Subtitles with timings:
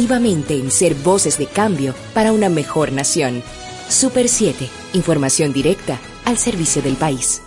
[0.00, 3.42] activamente en ser voces de cambio para una mejor nación.
[3.88, 7.42] Super 7, información directa al servicio del país.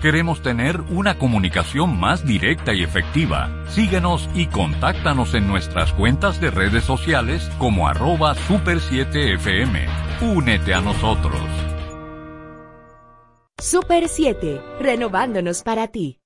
[0.00, 3.50] Queremos tener una comunicación más directa y efectiva.
[3.70, 9.88] Síguenos y contáctanos en nuestras cuentas de redes sociales como arroba super7fm.
[10.20, 11.40] Únete a nosotros.
[13.58, 16.20] Super 7, renovándonos para ti.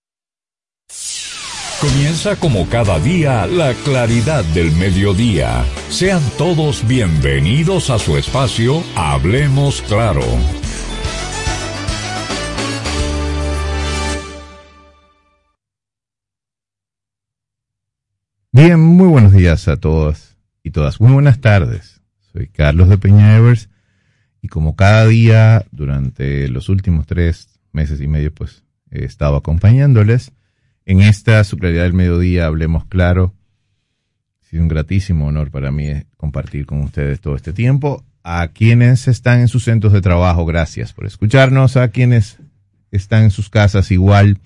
[1.80, 5.64] Comienza como cada día la claridad del mediodía.
[5.90, 10.22] Sean todos bienvenidos a su espacio Hablemos Claro.
[18.50, 21.00] Bien, muy buenos días a todas y todas.
[21.00, 22.02] Muy buenas tardes.
[22.32, 23.70] Soy Carlos de Peña Evers
[24.42, 30.32] y como cada día durante los últimos tres meses y medio, pues he estado acompañándoles
[30.88, 32.46] en esta su claridad del mediodía.
[32.46, 33.34] Hablemos claro.
[34.42, 38.04] Ha sido un gratísimo honor para mí compartir con ustedes todo este tiempo.
[38.24, 41.76] A quienes están en sus centros de trabajo, gracias por escucharnos.
[41.76, 42.38] A quienes
[42.90, 44.38] están en sus casas, igual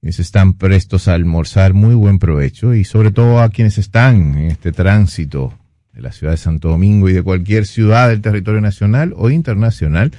[0.00, 4.50] quienes están prestos a almorzar, muy buen provecho y sobre todo a quienes están en
[4.50, 5.54] este tránsito
[5.94, 10.12] de la ciudad de Santo Domingo y de cualquier ciudad del territorio nacional o internacional,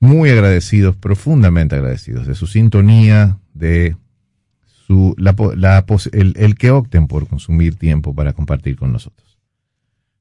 [0.00, 3.96] muy agradecidos, profundamente agradecidos de su sintonía, de
[6.12, 9.38] el, que opten por consumir tiempo para compartir con nosotros.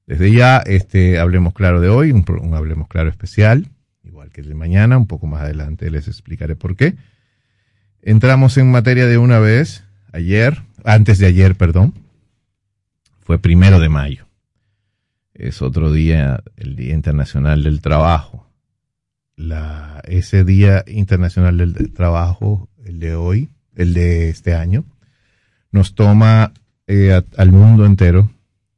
[0.05, 3.67] Desde ya, este Hablemos Claro de hoy, un, Hablemos Claro especial,
[4.03, 6.95] igual que el de mañana, un poco más adelante les explicaré por qué.
[8.01, 11.93] Entramos en materia de una vez, ayer, antes de ayer, perdón,
[13.21, 14.25] fue primero de mayo.
[15.33, 18.47] Es otro día, el Día Internacional del Trabajo.
[20.03, 24.85] Ese Día Internacional del Trabajo, el de hoy, el de este año,
[25.71, 26.53] nos toma
[26.87, 28.29] eh, al mundo entero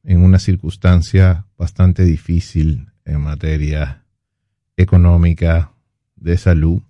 [0.03, 4.03] en una circunstancia bastante difícil en materia
[4.77, 5.73] económica,
[6.15, 6.83] de salud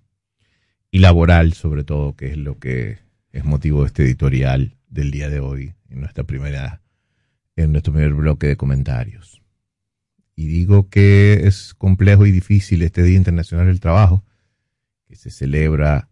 [0.90, 2.98] y laboral sobre todo, que es lo que
[3.32, 6.82] es motivo de este editorial del día de hoy en nuestra primera
[7.56, 9.42] en nuestro primer bloque de comentarios.
[10.36, 14.24] Y digo que es complejo y difícil este Día Internacional del Trabajo,
[15.06, 16.08] que se celebra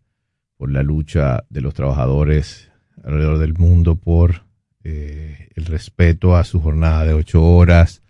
[0.61, 2.71] por la lucha de los trabajadores
[3.03, 4.43] alrededor del mundo por
[4.85, 8.03] eh, el respeto a su jornada de ocho horas,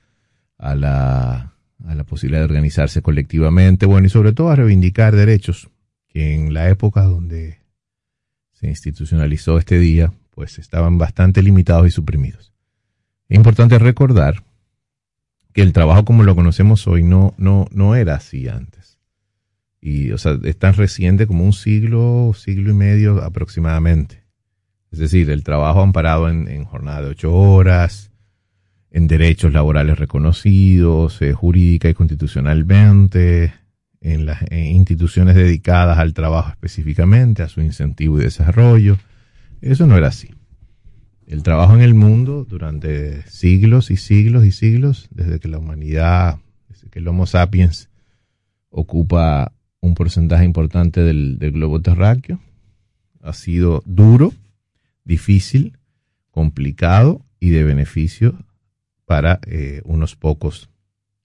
[0.58, 1.54] a la,
[1.86, 5.70] a la posibilidad de organizarse colectivamente, bueno, y sobre todo a reivindicar derechos
[6.08, 7.60] que en la época donde
[8.50, 12.52] se institucionalizó este día, pues estaban bastante limitados y suprimidos.
[13.28, 14.42] Es importante recordar
[15.52, 18.79] que el trabajo como lo conocemos hoy no, no, no era así antes.
[19.80, 24.22] Y, o sea, es tan reciente como un siglo, siglo y medio aproximadamente.
[24.90, 28.10] Es decir, el trabajo amparado en, en jornada de ocho horas,
[28.90, 33.54] en derechos laborales reconocidos, eh, jurídica y constitucionalmente,
[34.00, 38.98] en las instituciones dedicadas al trabajo específicamente, a su incentivo y desarrollo.
[39.60, 40.30] Eso no era así.
[41.26, 46.38] El trabajo en el mundo durante siglos y siglos y siglos, desde que la humanidad,
[46.68, 47.88] desde que el Homo sapiens
[48.70, 52.40] ocupa un porcentaje importante del, globo terráqueo,
[53.22, 54.32] ha sido duro,
[55.04, 55.76] difícil,
[56.30, 58.34] complicado y de beneficio
[59.04, 60.70] para eh, unos pocos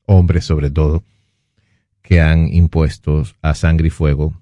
[0.06, 1.04] hombres sobre todo
[2.02, 4.40] que han impuesto a sangre y fuego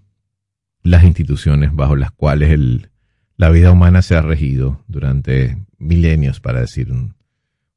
[0.81, 2.90] las instituciones bajo las cuales el,
[3.38, 7.16] la vida humana se ha regido durante milenios, para decir un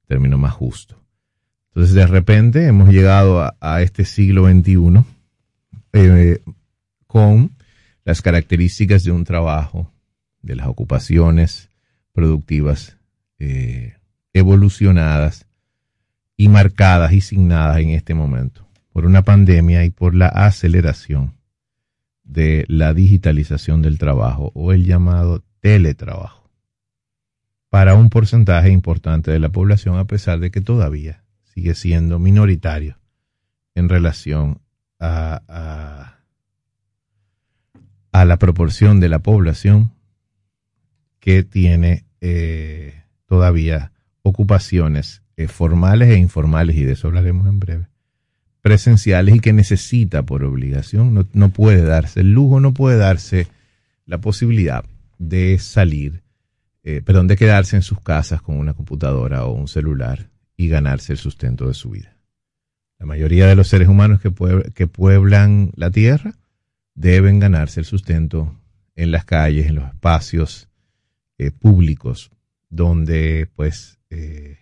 [0.07, 1.01] término más justo.
[1.69, 5.05] Entonces, de repente hemos llegado a, este siglo XXI
[5.97, 6.43] eh,
[7.07, 7.57] con
[8.05, 9.91] las características de un trabajo,
[10.43, 11.71] de las ocupaciones
[12.12, 12.97] productivas
[13.39, 13.95] eh,
[14.33, 15.47] evolucionadas
[16.37, 21.34] y marcadas y signadas en este momento por una pandemia y por la aceleración
[22.25, 26.51] de la digitalización del trabajo o el llamado teletrabajo.
[27.69, 32.98] Para un porcentaje importante de la población a pesar de que todavía sigue siendo minoritario
[33.75, 34.60] en relación
[34.98, 35.43] a,
[38.13, 39.93] a, la proporción de la población
[41.21, 47.89] que tiene eh, todavía ocupaciones eh, formales e informales y de eso hablaremos en breve
[48.66, 53.47] presenciales y que necesita por obligación, no, puede darse el lujo, no puede darse
[54.07, 54.84] la posibilidad
[55.19, 56.25] de salir,
[56.83, 61.13] eh, perdón, de quedarse en sus casas con una computadora o un celular y ganarse
[61.13, 62.16] el sustento de su vida.
[62.98, 64.33] La mayoría de los seres humanos que,
[64.75, 66.34] que pueblan la tierra
[66.95, 68.59] deben ganarse el sustento
[68.95, 70.69] en las calles, en los espacios
[71.59, 72.31] públicos
[72.71, 73.98] donde pues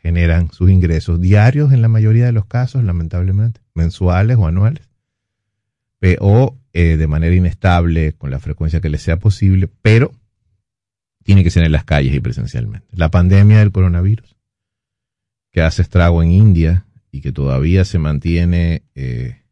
[0.02, 4.88] generan sus ingresos diarios en la mayoría de los casos, lamentablemente, mensuales o anuales,
[6.19, 10.12] o de manera inestable con la frecuencia que les sea posible, pero
[11.22, 12.88] tiene que ser en las calles y presencialmente.
[12.90, 14.36] La pandemia del coronavirus,
[15.52, 16.84] que hace estrago en India
[17.14, 19.44] y que todavía se mantiene eh,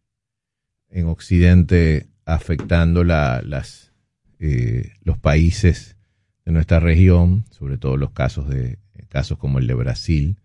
[0.88, 3.92] en Occidente afectando las,
[4.40, 5.96] eh, los países
[6.44, 10.40] de nuestra región, sobre todo los casos, de, casos como el de Brasil,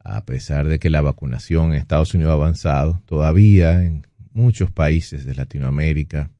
[0.00, 5.24] a pesar de que la vacunación en Estados Unidos ha avanzado, todavía en muchos países
[5.24, 6.32] de Latinoamérica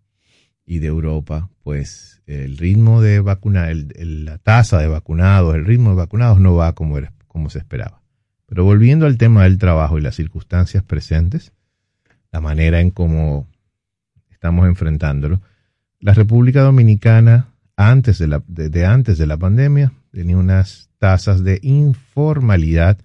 [0.66, 5.96] y de Europa, pues el ritmo de vacunar, la tasa de vacunados, el ritmo de
[5.96, 6.98] vacunados no va como,
[7.28, 8.01] como se esperaba.
[8.52, 11.54] Pero volviendo al tema del trabajo y las circunstancias presentes,
[12.30, 13.48] la manera en cómo
[14.28, 15.40] estamos enfrentándolo,
[16.00, 22.98] la República Dominicana antes de, antes de la pandemia tenía unas tasas de informalidad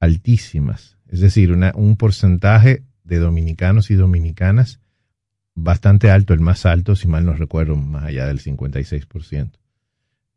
[0.00, 4.80] altísimas, es decir, un porcentaje de dominicanos y dominicanas
[5.54, 9.50] bastante alto, el más alto, si mal no recuerdo, más allá del 56%,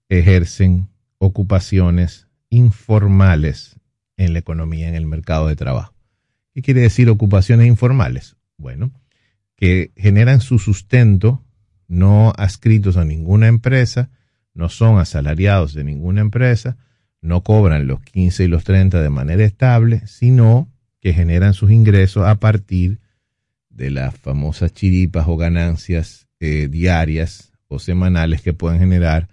[0.09, 0.89] ejercen
[1.19, 3.77] ocupaciones informales
[4.25, 5.93] en la economía, en el mercado de trabajo.
[6.53, 8.35] ¿Qué quiere decir ocupaciones informales?
[8.57, 8.91] Bueno,
[9.55, 11.43] que generan su sustento
[11.87, 14.09] no adscritos a ninguna empresa,
[14.53, 16.77] no son asalariados de ninguna empresa,
[17.21, 20.69] no cobran los 15 y los 30 de manera estable, sino
[20.99, 22.99] que generan sus ingresos a partir
[23.69, 29.29] de las famosas chiripas o ganancias eh, diarias o semanales que pueden generar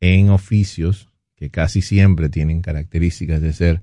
[0.00, 3.82] en oficios que casi siempre tienen características de ser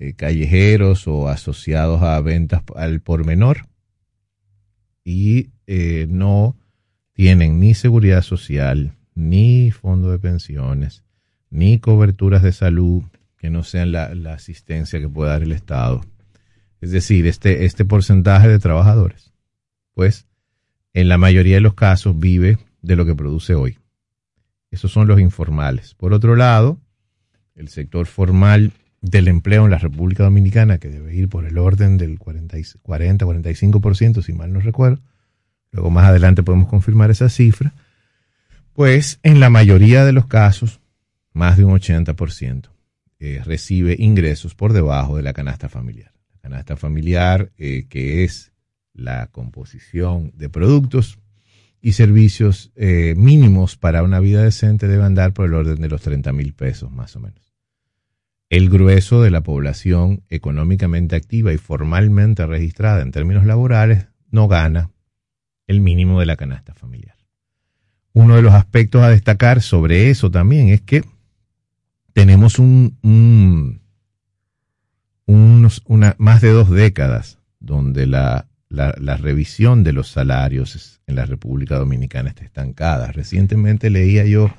[0.00, 3.68] eh, callejeros o asociados a ventas al por menor
[5.04, 6.56] y eh, no
[7.12, 11.04] tienen ni seguridad social, ni fondo de pensiones,
[11.50, 13.04] ni coberturas de salud
[13.38, 16.00] que no sean la, la asistencia que pueda dar el Estado.
[16.80, 19.30] Es decir, este, este porcentaje de trabajadores
[20.00, 20.26] pues
[20.94, 23.78] en la mayoría de los casos vive de lo que produce hoy.
[24.70, 25.94] Esos son los informales.
[25.94, 26.78] Por otro lado,
[27.54, 31.96] el sector formal del empleo en la República Dominicana, que debe ir por el orden
[31.96, 35.00] del 40-45%, si mal no recuerdo,
[35.72, 37.72] luego más adelante podemos confirmar esa cifra,
[38.74, 40.80] pues en la mayoría de los casos,
[41.32, 42.70] más de un 80%
[43.18, 46.12] eh, recibe ingresos por debajo de la canasta familiar.
[46.32, 48.52] La canasta familiar, eh, que es
[48.94, 51.18] la composición de productos
[51.80, 56.02] y servicios eh, mínimos para una vida decente debe andar por el orden de los
[56.02, 57.49] 30 mil pesos más o menos.
[58.50, 64.90] El grueso de la población económicamente activa y formalmente registrada en términos laborales no gana
[65.66, 67.16] el mínimo de la canasta familiar.
[68.12, 71.02] Uno de los aspectos a destacar sobre eso también es que
[72.12, 73.80] tenemos un,
[75.24, 81.26] unos, una, más de dos décadas donde la la, revisión de los salarios en la
[81.26, 83.12] República Dominicana está estancada.
[83.12, 84.50] Recientemente leía yo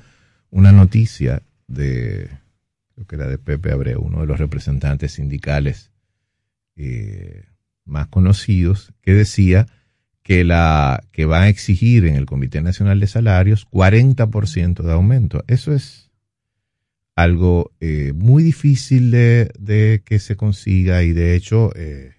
[0.50, 2.30] una noticia de,
[3.06, 5.90] que era de Pepe Abreu, uno de los representantes sindicales
[6.76, 7.44] eh,
[7.84, 9.66] más conocidos, que decía
[10.22, 15.44] que, la, que va a exigir en el Comité Nacional de Salarios 40% de aumento.
[15.48, 16.10] Eso es
[17.14, 22.14] algo eh, muy difícil de, que se consiga y de hecho eh,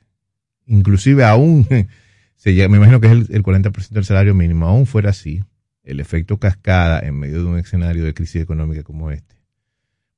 [0.66, 1.68] inclusive aún,
[2.36, 5.44] se, me imagino que es el, 40% del salario mínimo, aún fuera así,
[5.84, 9.36] el efecto cascada en medio de un escenario de crisis económica como este,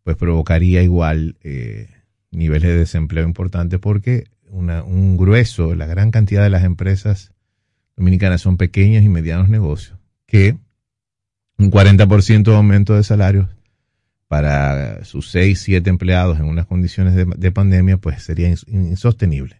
[0.05, 1.89] pues provocaría igual eh,
[2.29, 7.33] niveles de desempleo importantes porque un grueso, la gran cantidad de las empresas
[7.97, 9.97] dominicanas son pequeños y medianos negocios,
[10.27, 10.57] que
[11.57, 13.49] un 40% de aumento de salarios
[14.27, 19.59] para sus 6, 7 empleados en unas condiciones de, pandemia, pues sería insostenible.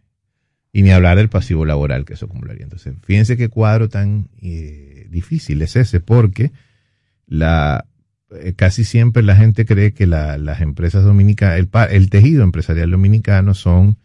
[0.72, 2.66] Y ni hablar del pasivo laboral que eso acumularía.
[2.66, 6.52] Entonces, fíjense qué cuadro tan eh, difícil es ese, porque
[7.26, 7.88] la,
[8.56, 13.98] casi siempre la gente cree que las empresas dominicanas, el, el, tejido empresarial dominicano son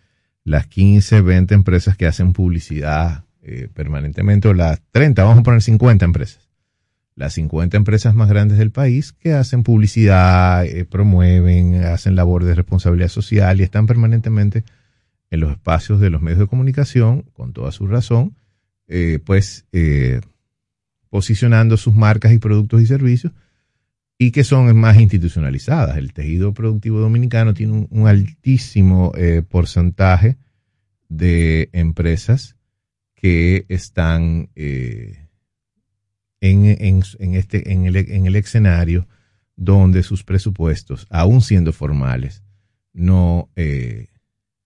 [0.44, 5.62] las 15, 20 empresas que hacen publicidad eh, permanentemente, o las 30, vamos a poner
[5.62, 6.48] 50 empresas.
[7.14, 13.08] Las 50 empresas más grandes del país que hacen publicidad, promueven, hacen labor de responsabilidad
[13.08, 14.64] social y están permanentemente
[15.30, 18.36] en los espacios de los medios de comunicación, con toda su razón,
[18.88, 20.20] eh, pues eh,
[21.08, 23.32] posicionando sus marcas y productos y servicios
[24.22, 25.96] y que son más institucionalizadas.
[25.96, 30.36] El tejido productivo dominicano tiene un, altísimo eh, porcentaje
[31.08, 32.54] de empresas
[33.14, 35.16] que están en,
[36.38, 39.08] en, este, en, el, en el escenario
[39.56, 42.42] donde sus presupuestos, aún siendo formales,
[42.92, 44.08] no, eh,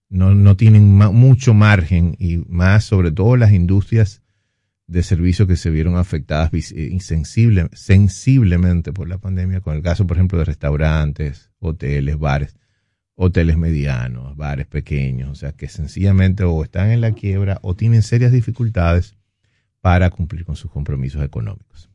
[0.09, 4.21] no, no, tienen mucho margen y más sobre todo las industrias
[4.87, 6.97] de servicios que se vieron afectadas eh,
[7.73, 12.55] sensiblemente por la pandemia, con el caso, por ejemplo, de restaurantes, hoteles, bares,
[13.15, 18.03] hoteles medianos, bares pequeños, o sea, que sencillamente o están en la quiebra o tienen
[18.03, 19.15] serias dificultades
[19.81, 21.89] para cumplir con sus compromisos económicos.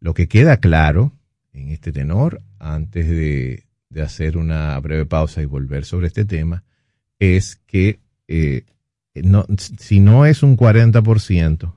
[0.00, 1.12] Lo que queda claro
[1.52, 3.64] en este tenor, antes de,
[4.02, 6.64] hacer una breve pausa y volver sobre este tema,
[7.20, 8.64] es que eh,
[9.14, 9.46] no,
[9.78, 11.74] si no es un 40%,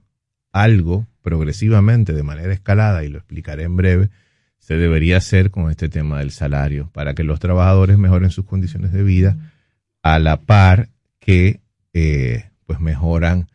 [0.52, 4.10] algo progresivamente, de manera escalada, y lo explicaré en breve,
[4.58, 8.92] se debería hacer con este tema del salario, para que los trabajadores mejoren sus condiciones
[8.92, 9.54] de vida
[10.02, 10.90] a la par
[11.20, 11.62] que
[11.94, 13.50] eh, pues mejoran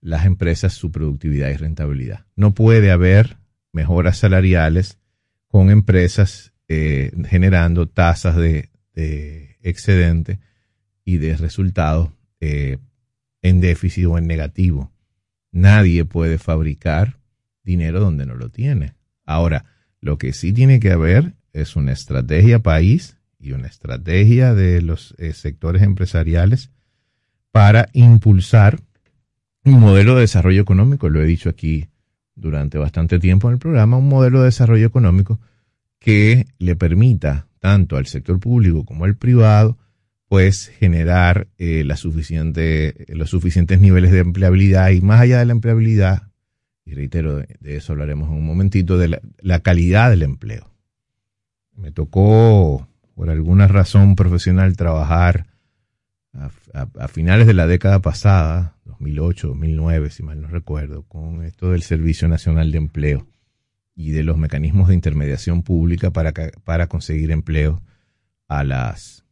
[0.00, 2.26] las empresas su productividad y rentabilidad.
[2.36, 3.36] No puede haber
[3.72, 4.98] mejoras salariales
[5.48, 8.70] con empresas eh, generando tasas de,
[9.62, 10.40] excedente
[11.04, 12.78] y de resultados eh,
[13.42, 14.92] en déficit o en negativo.
[15.52, 17.18] Nadie puede fabricar
[17.62, 18.94] dinero donde no lo tiene.
[19.24, 19.64] Ahora,
[20.00, 25.14] lo que sí tiene que haber es una estrategia país y una estrategia de los
[25.18, 26.70] eh, sectores empresariales
[27.52, 28.80] para impulsar
[29.64, 31.88] un modelo de desarrollo económico, lo he dicho aquí
[32.34, 35.40] durante bastante tiempo en el programa, un modelo de desarrollo económico
[35.98, 39.76] que le permita tanto al sector público como al privado,
[40.28, 45.52] pues generar eh, la suficiente, los suficientes niveles de empleabilidad y más allá de la
[45.52, 46.28] empleabilidad,
[46.84, 50.70] y reitero, de, eso hablaremos en un momentito, de la, calidad del empleo.
[51.74, 55.46] Me tocó, por alguna razón profesional, trabajar
[56.32, 61.82] a finales de la década pasada, 2008, 2009, si mal no recuerdo, con esto del
[61.82, 63.26] Servicio Nacional de Empleo
[63.94, 66.32] y de los mecanismos de intermediación pública para,
[66.64, 67.82] para conseguir empleo
[68.46, 69.24] a las,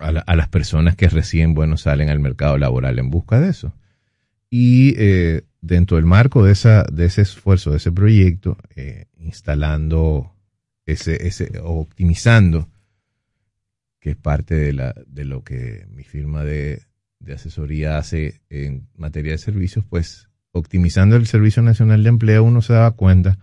[0.00, 3.72] a, las personas que recién bueno, salen al mercado laboral en busca de eso.
[4.50, 10.32] Y eh, dentro del marco de, esa, de ese esfuerzo, de ese proyecto, eh, instalando
[10.86, 12.68] ese, ese, optimizando,
[14.00, 16.82] que es parte de, la, de lo que mi firma de,
[17.18, 22.62] de asesoría hace en materia de servicios, pues optimizando el Servicio Nacional de Empleo uno
[22.62, 23.38] se daba cuenta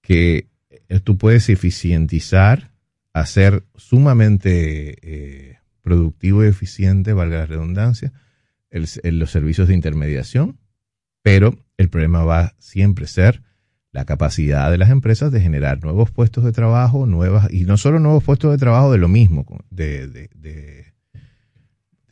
[0.00, 0.48] que
[0.88, 2.72] eh, tú puedes eficientizar,
[3.12, 8.12] hacer sumamente eh, productivo y eficiente, valga la redundancia,
[8.70, 10.58] los servicios de intermediación,
[11.22, 13.42] pero el problema va a siempre ser
[13.92, 18.00] la capacidad de las empresas de generar nuevos puestos de trabajo, nuevas, y no solo
[18.00, 20.94] nuevos puestos de trabajo de lo mismo, de, de,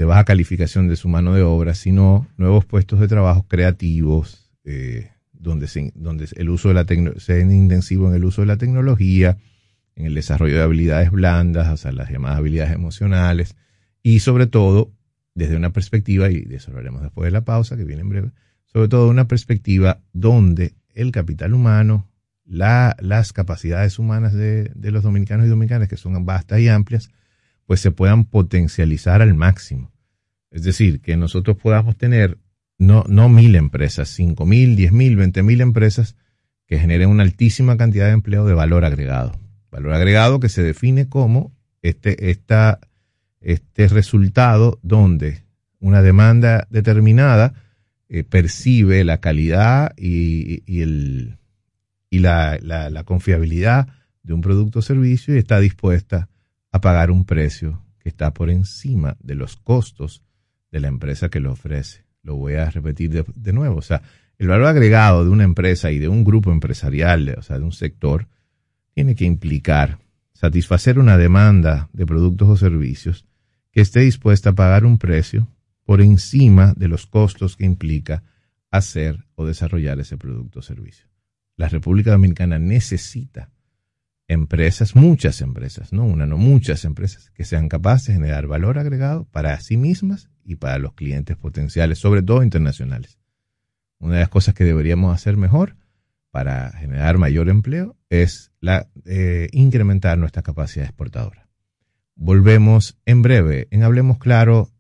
[0.03, 5.11] de baja calificación de su mano de obra, sino nuevos puestos de trabajo creativos, eh,
[5.33, 6.87] donde, se, donde el uso de la
[7.19, 9.39] sea intensivo en el uso de la tecnología,
[9.95, 13.57] en el desarrollo de habilidades blandas, o sea, las llamadas habilidades emocionales,
[14.03, 14.93] y sobre todo,
[15.35, 18.31] desde una perspectiva, y de eso hablaremos después de la pausa, que viene en breve,
[18.67, 22.09] sobre todo una perspectiva donde el capital humano,
[22.45, 27.11] la, las capacidades humanas de, de los dominicanos y dominicanas, que son vastas y amplias,
[27.67, 29.93] pues se puedan potencializar al máximo.
[30.51, 32.39] Es decir, que nosotros podamos tener
[32.79, 36.17] no, no mil empresas, cinco mil, diez mil, veinte mil empresas
[36.67, 39.33] que generen una altísima cantidad de empleo de valor agregado.
[39.73, 41.51] Valor agregado que se define como
[41.83, 42.79] este, esta,
[43.41, 45.43] este resultado donde
[45.81, 47.55] una demanda determinada
[48.09, 51.39] eh, percibe la calidad y, el,
[52.11, 53.89] y la, la, la confiabilidad
[54.23, 56.29] de un producto o servicio y está dispuesta
[56.71, 60.23] a pagar un precio que está por encima de los costos
[60.71, 62.05] de la empresa que lo ofrece.
[62.23, 63.77] Lo voy a repetir de, nuevo.
[63.77, 64.03] O sea,
[64.39, 67.73] el valor agregado de una empresa y de un grupo empresarial, o sea, de un
[67.73, 68.27] sector,
[68.95, 69.99] tiene que implicar
[70.33, 73.27] satisfacer una demanda de productos o servicios
[73.71, 75.49] que esté dispuesta a pagar un precio
[75.85, 78.23] por encima de los costos que implica
[78.71, 81.07] hacer o desarrollar ese producto o servicio.
[81.57, 83.51] La República Dominicana necesita
[84.29, 89.27] empresas, muchas empresas, no una, no muchas empresas, que sean capaces de generar valor agregado
[89.27, 93.19] para sí mismas y para los clientes potenciales, sobre todo internacionales.
[93.99, 95.77] Una de las cosas que deberíamos hacer mejor
[96.33, 101.47] para generar mayor empleo es la, eh, incrementar nuestra capacidad exportadora.
[102.17, 104.71] Volvemos en breve en Hablemos Claro,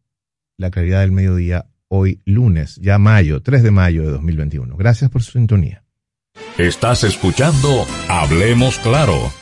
[0.56, 4.76] la claridad del mediodía, hoy lunes, ya mayo, 3 de mayo de 2021.
[4.76, 5.84] Gracias por su sintonía.
[6.56, 9.41] Estás escuchando Hablemos Claro.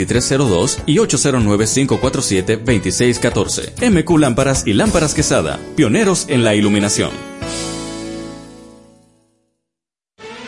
[0.05, 3.91] 2302 y 809-547-2614.
[3.91, 7.11] MQ Lámparas y Lámparas Quesada, pioneros en la iluminación.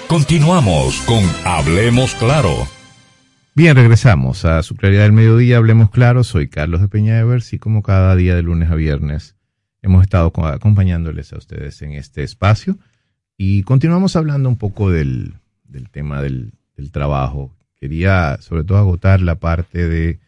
[0.07, 2.67] Continuamos con Hablemos Claro.
[3.55, 5.57] Bien, regresamos a su claridad del mediodía.
[5.57, 6.23] Hablemos Claro.
[6.23, 9.35] Soy Carlos de Peña Evers y como cada día de lunes a viernes
[9.81, 12.77] hemos estado acompañándoles a ustedes en este espacio
[13.37, 19.19] y continuamos hablando un poco del, del tema del, del trabajo quería sobre todo agotar
[19.19, 20.21] la parte de,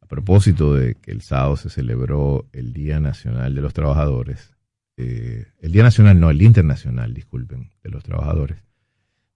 [0.00, 4.54] a propósito de que el sábado se celebró el Día Nacional de los Trabajadores,
[4.96, 8.62] eh, el Día Nacional, no, el Día Internacional, disculpen, de los Trabajadores,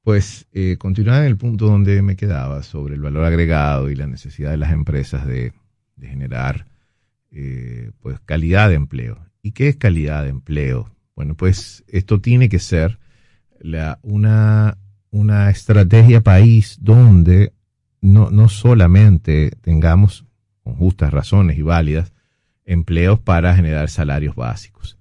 [0.03, 4.07] pues eh, continuar en el punto donde me quedaba sobre el valor agregado y la
[4.07, 5.53] necesidad de las empresas de,
[6.01, 6.67] generar
[7.33, 9.19] eh, pues calidad de empleo.
[9.43, 10.95] ¿Y qué es calidad de empleo?
[11.17, 13.01] Bueno, pues esto tiene que ser
[13.59, 14.79] la, una
[15.11, 17.53] una estrategia país donde
[18.01, 20.25] no, no solamente tengamos,
[20.63, 22.13] con justas razones y válidas,
[22.65, 24.99] empleos para generar salarios básicos.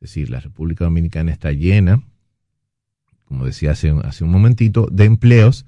[0.00, 2.02] Es decir, la República Dominicana está llena,
[3.24, 5.66] como decía hace, hace un momentito, de empleos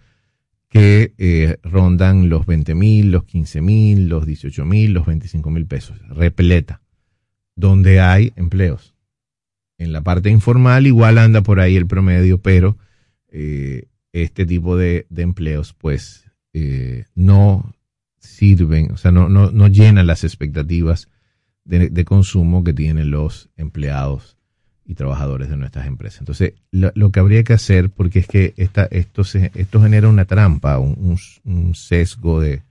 [0.68, 5.66] que eh, rondan los 20 mil, los 15 mil, los 18 mil, los 25 mil
[5.66, 6.80] pesos, repleta,
[7.56, 8.94] donde hay empleos.
[9.78, 12.78] En la parte informal igual anda por ahí el promedio, pero
[13.30, 17.74] eh, este tipo de, empleos pues eh, no
[18.18, 21.08] sirven, o sea, no, no, no llenan las expectativas
[21.64, 24.36] de, consumo que tienen los empleados
[24.84, 26.20] y trabajadores de nuestras empresas.
[26.20, 30.24] Entonces, lo, que habría que hacer, porque es que esta, esto, se, esto genera una
[30.24, 31.16] trampa, un,
[31.74, 32.62] sesgo de,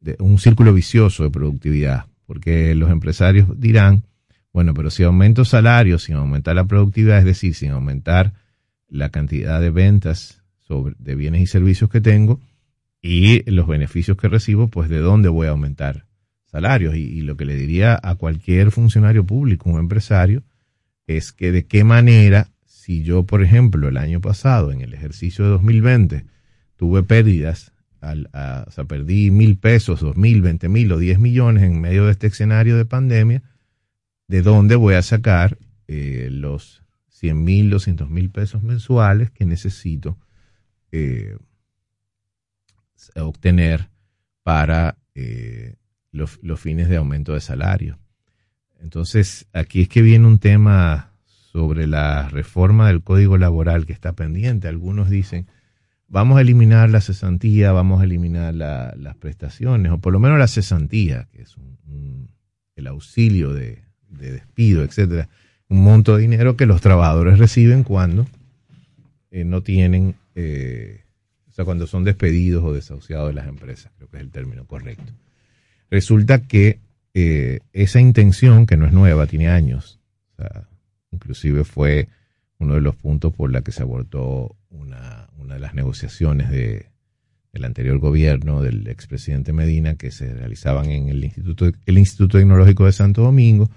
[0.00, 4.04] de, un círculo vicioso de productividad, porque los empresarios dirán,
[4.52, 8.32] bueno, pero si aumento salarios, sin aumentar la productividad, es decir, sin aumentar
[8.90, 12.40] la cantidad de ventas sobre, de bienes y servicios que tengo
[13.02, 16.06] y los beneficios que recibo, pues de dónde voy a aumentar
[16.44, 16.96] salarios.
[16.96, 20.42] Y, lo que le diría a cualquier funcionario público, un empresario,
[21.06, 25.44] es que de qué manera, si yo, por ejemplo, el año pasado, en el ejercicio
[25.44, 26.24] de 2020,
[26.76, 28.28] tuve pérdidas, al,
[28.66, 32.12] o sea, perdí mil pesos, dos mil, veinte mil o diez millones en medio de
[32.12, 33.42] este escenario de pandemia,
[34.28, 36.79] ¿de dónde voy a sacar eh, los
[37.20, 40.16] 100 mil, 200 mil pesos mensuales que necesito
[40.90, 41.36] eh,
[43.14, 43.90] obtener
[44.42, 45.76] para eh,
[46.12, 47.98] los, fines de aumento de salario.
[48.80, 54.14] Entonces, aquí es que viene un tema sobre la reforma del código laboral que está
[54.14, 54.68] pendiente.
[54.68, 55.46] Algunos dicen,
[56.08, 60.48] vamos a eliminar la cesantía, vamos a eliminar las prestaciones, o por lo menos la
[60.48, 61.54] cesantía, que es
[62.76, 65.28] el auxilio de, de despido, etcétera
[65.70, 68.26] un monto de dinero que los trabajadores reciben cuando
[69.30, 71.04] eh, no tienen, eh,
[71.48, 74.66] o sea, cuando son despedidos o desahuciados de las empresas, creo que es el término
[74.66, 75.12] correcto.
[75.88, 76.80] Resulta que
[77.14, 80.00] eh, esa intención, que no es nueva, tiene años,
[80.34, 80.68] o sea,
[81.12, 82.08] inclusive fue
[82.58, 86.86] uno de los puntos por la que se abortó una, una de las negociaciones de,
[87.52, 92.86] del anterior gobierno del expresidente Medina que se realizaban en el Instituto, el Instituto Tecnológico
[92.86, 93.70] de Santo Domingo,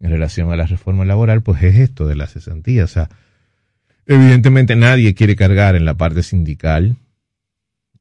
[0.00, 2.84] en relación a la reforma laboral, pues es esto de la cesantía.
[2.84, 3.08] O sea,
[4.06, 6.96] evidentemente nadie quiere cargar en la parte sindical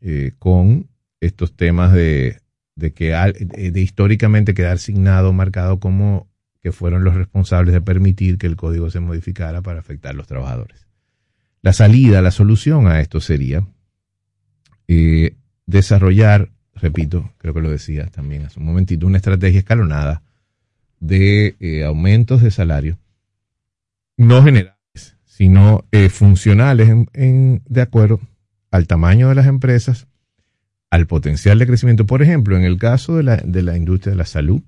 [0.02, 0.88] eh, con
[1.20, 2.40] estos temas de,
[2.76, 6.28] de que de históricamente quedar signado, marcado como
[6.62, 10.28] que fueron los responsables de permitir que el código se modificara para afectar a los
[10.28, 10.88] trabajadores.
[11.62, 13.66] La salida, la solución a esto sería
[14.88, 20.22] eh, desarrollar, repito, creo que lo decía también hace un momentito, una estrategia escalonada
[21.00, 22.98] de eh, aumentos de salario,
[24.18, 28.20] no generales, sino eh, funcionales en, de acuerdo
[28.72, 30.08] al tamaño de las empresas,
[30.90, 32.06] al potencial de crecimiento.
[32.06, 34.62] Por ejemplo, en el caso de la, de la industria de la salud,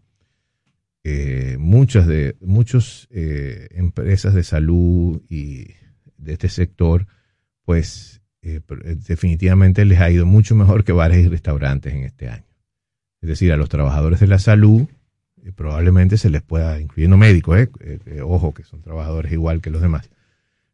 [1.03, 5.67] eh, muchas de muchas empresas de salud y
[6.17, 7.07] de este sector,
[7.63, 12.45] pues definitivamente les ha ido mucho mejor que bares y restaurantes en este año.
[13.21, 14.87] Es decir, a los trabajadores de la salud
[15.51, 19.69] probablemente se les pueda, incluyendo médicos, eh, eh, eh, ojo, que son trabajadores igual que
[19.69, 20.09] los demás,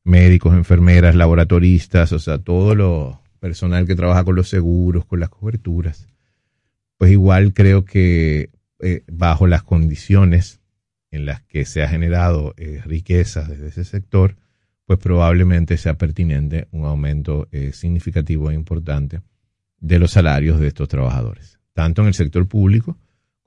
[0.04, 5.30] médicos, enfermeras, laboratoristas, o sea, todo lo personal que trabaja con los seguros, con las
[5.30, 6.08] coberturas,
[6.98, 8.50] pues igual creo que
[9.08, 10.60] bajo las condiciones
[11.10, 12.54] en las que se ha generado
[12.86, 14.36] riqueza desde ese sector,
[14.86, 19.22] pues probablemente sea pertinente un aumento significativo e importante
[19.80, 22.98] de los salarios de estos trabajadores, tanto en el sector público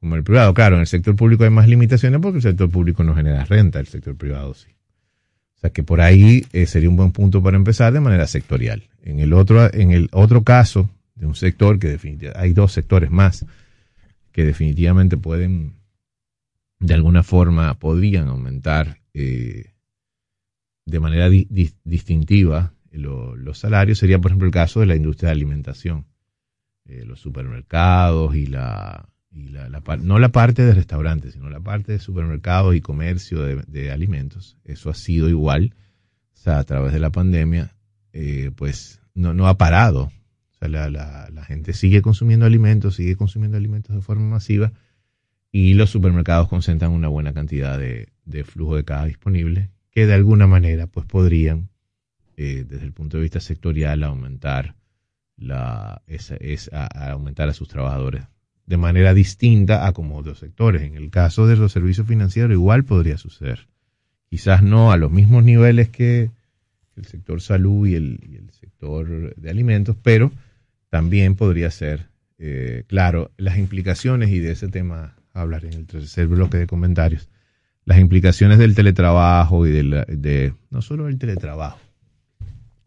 [0.07, 0.55] como el privado.
[0.55, 3.81] Claro, en el sector público hay más limitaciones porque el sector público no genera renta,
[3.81, 4.69] el sector privado sí.
[5.57, 8.85] O sea que por ahí eh, sería un buen punto para empezar de manera sectorial.
[9.03, 13.11] En el otro, en el otro caso de un sector que definitivamente, hay dos sectores
[13.11, 13.45] más
[14.31, 15.75] que definitivamente pueden,
[16.79, 19.73] de alguna forma, podrían aumentar eh,
[20.85, 26.07] de manera distintiva los salarios, sería por ejemplo el caso de la industria de alimentación,
[26.85, 29.68] eh, los supermercados y la, y la,
[29.99, 34.88] no la parte de restaurantes, sino la parte de supermercados y comercio de, alimentos, eso
[34.88, 35.75] ha sido igual,
[36.33, 37.77] o sea, a través de la pandemia,
[38.14, 40.05] eh, pues no, no ha parado.
[40.05, 44.72] O sea, la, la, la, gente sigue consumiendo alimentos, sigue consumiendo alimentos de forma masiva
[45.53, 50.14] y los supermercados concentran una buena cantidad de, de flujo de caja disponible que de
[50.14, 51.68] alguna manera pues podrían,
[52.38, 54.77] eh, desde el punto de vista sectorial, aumentar
[55.37, 56.38] la, esa,
[56.72, 58.22] a aumentar a sus trabajadores
[58.66, 60.83] de manera distinta a como otros sectores.
[60.83, 63.68] En el caso de los servicios financieros igual podría suceder.
[64.29, 66.31] Quizás no a los mismos niveles que
[66.96, 68.18] el sector salud y el,
[68.50, 70.33] sector de alimentos, pero
[70.88, 76.26] también podría ser, eh, claro, las implicaciones, y de ese tema hablaré en el tercer
[76.26, 77.29] bloque de comentarios,
[77.85, 81.79] las implicaciones del teletrabajo y de, de no solo del teletrabajo,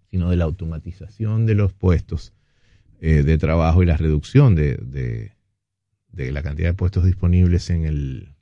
[0.09, 2.33] sino de la automatización de los puestos
[2.99, 5.31] eh, de trabajo y la reducción de
[6.13, 8.35] la cantidad de puestos disponibles en el,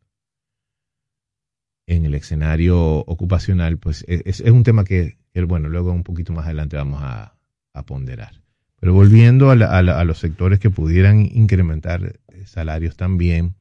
[1.88, 6.46] en el escenario ocupacional, pues e, es, un tema que, bueno, luego un poquito más
[6.46, 7.34] adelante vamos a,
[7.86, 8.42] ponderar.
[8.80, 13.54] Pero volviendo a, a, los sectores que pudieran incrementar eh, salarios también,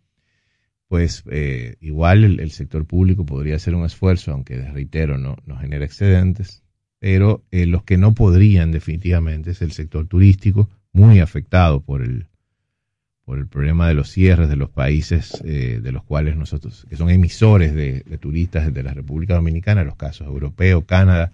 [0.88, 5.85] pues eh, igual el, sector público podría hacer un esfuerzo, aunque reitero, no, no genera
[5.85, 6.62] excedentes,
[6.99, 12.29] pero eh, los que no podrían definitivamente es el sector turístico, muy afectado por el,
[13.26, 16.96] por el problema de los cierres de los países eh, de los cuales nosotros, que
[16.96, 21.32] son emisores de, turistas de la República Dominicana, los casos europeos, Canadá,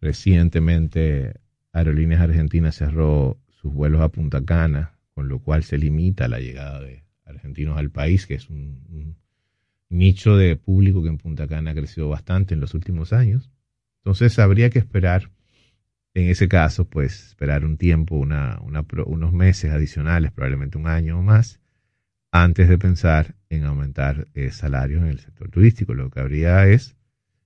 [0.00, 1.34] recientemente
[1.72, 6.80] Aerolíneas Argentinas cerró sus vuelos a Punta Cana, con lo cual se limita la llegada
[6.80, 9.16] de argentinos al país, que es un, un
[9.88, 13.52] nicho de público que en Punta Cana ha crecido bastante en los últimos años.
[13.98, 15.30] Entonces habría que esperar
[16.14, 21.22] en ese caso, pues esperar un tiempo, una, unos meses adicionales, probablemente un año o
[21.22, 21.60] más,
[22.32, 25.94] antes de pensar en aumentar eh, salarios en el sector turístico.
[25.94, 26.96] Lo que habría es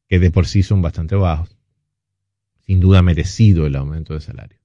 [0.09, 1.57] que de por sí son bastante bajos,
[2.61, 4.59] sin duda merecido el aumento de salario.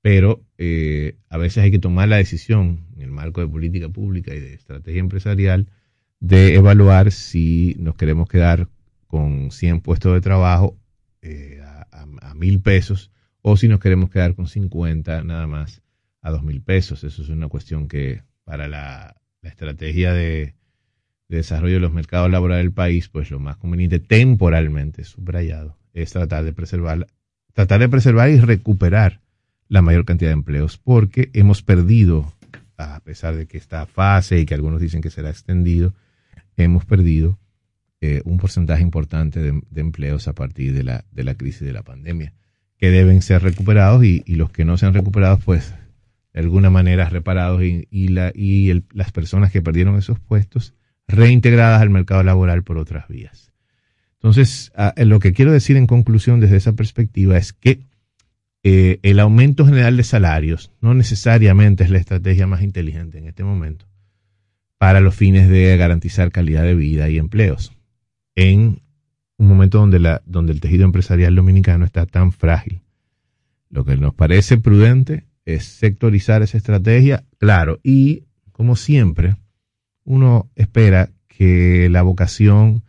[0.00, 4.34] Pero eh, a veces hay que tomar la decisión en el marco de política pública
[4.34, 5.68] y de estrategia empresarial
[6.20, 8.68] de evaluar si nos queremos quedar
[9.06, 10.76] con 100 puestos de trabajo
[11.22, 13.10] eh, a mil pesos
[13.50, 15.82] o si nos queremos quedar con 50 nada más
[16.20, 17.02] a 2 mil pesos.
[17.04, 20.54] Eso es una cuestión que para la, estrategia de,
[21.28, 26.44] desarrollo de los mercados laborales del país, pues lo más conveniente temporalmente, subrayado, es tratar
[26.44, 27.06] de preservar,
[27.54, 29.20] tratar de preservar y recuperar
[29.68, 32.32] la mayor cantidad de empleos, porque hemos perdido,
[32.76, 35.94] a pesar de que esta fase y que algunos dicen que será extendido,
[36.56, 37.38] hemos perdido
[38.02, 41.72] eh, un porcentaje importante de, de, empleos a partir de la, de la crisis de
[41.72, 42.34] la pandemia
[42.78, 45.74] que deben ser recuperados y, los que no se han recuperado, pues
[46.32, 50.74] de alguna manera reparados y, y, la, y las personas que perdieron esos puestos
[51.08, 53.52] reintegradas al mercado laboral por otras vías.
[54.14, 57.80] Entonces, lo que quiero decir en conclusión desde esa perspectiva es que
[58.64, 63.44] eh, el aumento general de salarios no necesariamente es la estrategia más inteligente en este
[63.44, 63.86] momento
[64.76, 67.72] para los fines de garantizar calidad de vida y empleos
[68.34, 68.82] en
[69.70, 72.80] donde, la, donde el tejido empresarial dominicano está tan frágil.
[73.70, 79.36] Lo que nos parece prudente es sectorizar esa estrategia, claro, y como siempre,
[80.04, 82.82] uno espera que la vocación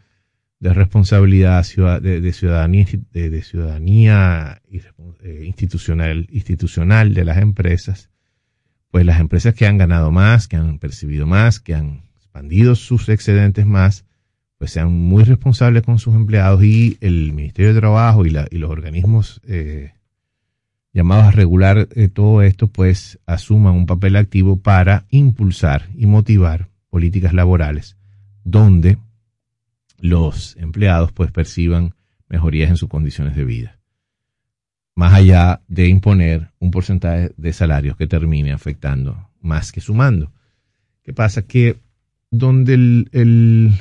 [0.59, 1.65] de responsabilidad
[2.01, 8.09] de, ciudadanía, de, ciudadanía eh, institucional, institucional de las empresas,
[8.91, 13.07] pues las empresas que han ganado más, que han percibido más, que han expandido sus
[13.07, 14.05] excedentes más,
[14.59, 19.41] pues sean muy responsables con sus empleados y el Ministerio de Trabajo y, los organismos
[19.47, 19.93] eh,
[20.93, 26.67] llamados a regular eh, todo esto, pues asuman un papel activo para impulsar y motivar
[26.89, 27.97] políticas laborales
[28.43, 28.97] donde
[29.97, 31.95] los empleados pues perciban
[32.27, 33.79] mejorías en sus condiciones de vida.
[34.95, 40.33] Más allá de imponer un porcentaje de salarios que termine afectando más que sumando.
[41.01, 41.43] ¿Qué pasa?
[41.43, 41.77] Que
[42.31, 43.71] donde el,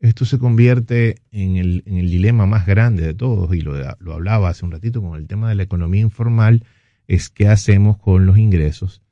[0.00, 4.64] esto se convierte en el, dilema más grande de todos, y lo, lo hablaba hace
[4.64, 6.64] un ratito con el tema de la economía informal,
[7.06, 9.02] es qué hacemos con los ingresos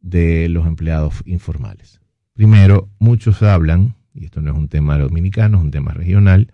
[0.00, 2.00] de los empleados informales.
[2.34, 6.52] Primero, muchos hablan y esto no es un tema dominicano, es un tema regional,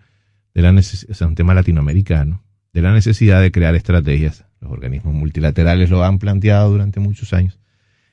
[0.55, 6.19] de un tema latinoamericano, de la necesidad de crear estrategias, los organismos multilaterales lo han
[6.19, 7.61] planteado durante muchos años,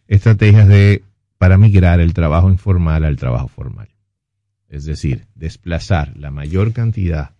[0.08, 1.04] estrategias de
[1.38, 3.89] para migrar el trabajo informal al trabajo formal.
[4.76, 7.32] Es decir, desplazar la mayor cantidad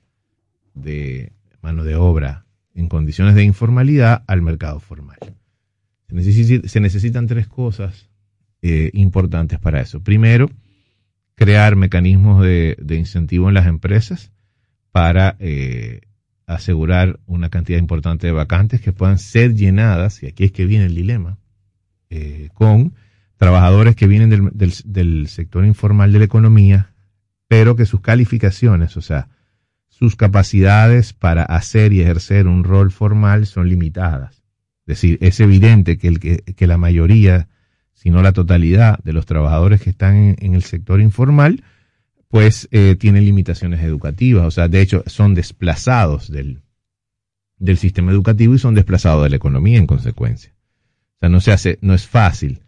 [0.74, 5.18] de mano de obra en condiciones de informalidad al mercado formal.
[6.08, 8.10] Se, necesitan tres cosas
[8.62, 10.02] eh, importantes para eso.
[10.02, 10.50] Primero,
[11.36, 14.32] crear mecanismos de, incentivo en las empresas
[14.94, 16.00] para eh,
[16.48, 20.86] asegurar una cantidad importante de vacantes que puedan ser llenadas, y aquí es que viene
[20.86, 21.38] el dilema,
[22.10, 22.94] eh, con
[23.36, 26.95] trabajadores que vienen del, del, sector informal de la economía,
[27.58, 29.30] pero que sus calificaciones, o sea,
[29.88, 34.44] sus capacidades para hacer y ejercer un rol formal son limitadas.
[34.86, 37.48] Es decir, es evidente que, el, que, que la mayoría
[37.94, 41.64] sino la totalidad de los trabajadores que están en, el sector informal,
[42.28, 46.62] pues eh, tienen limitaciones educativas, o sea, de hecho son desplazados del,
[47.58, 50.54] del sistema educativo y son desplazados de la economía en consecuencia.
[51.16, 52.65] O sea, no se hace, no es fácil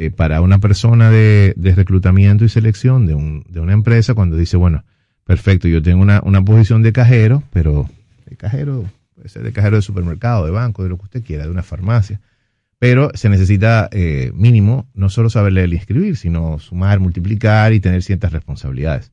[0.00, 4.56] eh, para una persona de, reclutamiento y selección de, un, de una empresa cuando dice,
[4.56, 4.82] bueno,
[5.24, 7.86] perfecto, yo tengo una, una posición de cajero, pero
[8.24, 11.44] de cajero, puede ser de cajero de supermercado, de banco, de lo que usted quiera,
[11.44, 12.18] de una farmacia
[12.80, 17.80] pero se necesita eh, mínimo no solo saber leer y escribir, sino sumar, multiplicar y
[17.80, 19.12] tener ciertas responsabilidades.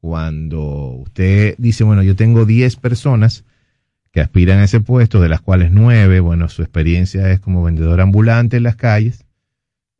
[0.00, 3.44] Cuando usted dice, bueno, yo tengo 10 personas
[4.10, 8.00] que aspiran a ese puesto, de las cuales 9, bueno, su experiencia es como vendedor
[8.00, 9.25] ambulante en las calles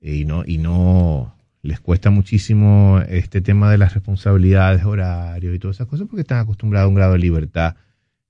[0.00, 5.76] y no, y no les cuesta muchísimo este tema de las responsabilidades, horarios y todas
[5.76, 7.76] esas cosas porque están acostumbrados a un grado de libertad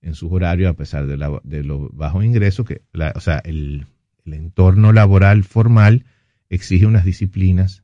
[0.00, 2.82] en sus horarios a pesar de, la, de los bajos ingresos, que
[3.14, 3.86] o sea, el,
[4.24, 6.04] el entorno laboral formal
[6.48, 7.82] exige unas disciplinas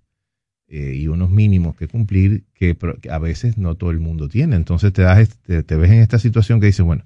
[0.68, 2.76] eh, y unos mínimos que cumplir que,
[3.10, 4.56] a veces no todo el mundo tiene.
[4.56, 7.04] Entonces te, das, te, ves en esta situación que dices, bueno,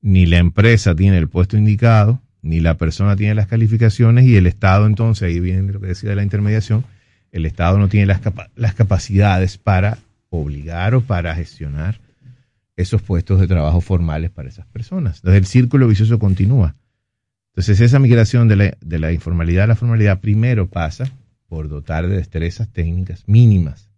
[0.00, 4.46] ni la empresa tiene el puesto indicado, ni la persona tiene las calificaciones y el
[4.46, 6.84] Estado entonces, ahí viene lo que decía de la intermediación,
[7.32, 8.20] el Estado no tiene las,
[8.54, 9.98] las capacidades para
[10.30, 12.00] obligar o para gestionar
[12.76, 15.16] esos puestos de trabajo formales para esas personas.
[15.18, 16.76] Entonces el círculo vicioso continúa.
[17.56, 21.10] Entonces, esa migración de la, de la informalidad a la formalidad primero pasa
[21.48, 23.88] por dotar de destrezas técnicas mínimas.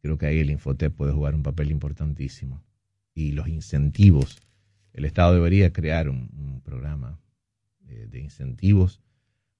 [0.00, 2.62] Creo que ahí el Infotep puede jugar un papel importantísimo.
[3.12, 4.38] Y los incentivos.
[4.94, 7.18] El Estado debería crear un, programa
[7.86, 9.00] de, de incentivos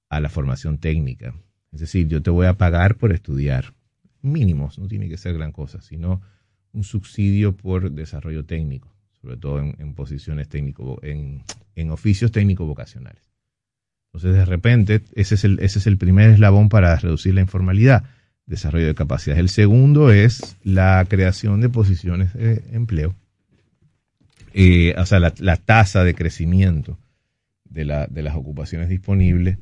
[0.08, 1.34] a la formación técnica.
[1.72, 3.74] Es decir, yo te voy a pagar por estudiar.
[4.22, 6.22] Mínimos, no tiene que ser gran cosa, sino
[6.72, 11.42] un subsidio por desarrollo técnico, sobre todo en, posiciones técnico, en,
[11.74, 13.22] en oficios técnico-vocacionales.
[14.06, 18.04] Entonces, de repente, ese es, el, ese es el primer eslabón para reducir la informalidad,
[18.46, 19.40] desarrollo de capacidades.
[19.40, 23.14] El segundo es la creación de posiciones de empleo.
[24.54, 26.98] Eh, o sea, la, tasa de crecimiento
[27.70, 29.58] de, la, de las ocupaciones disponibles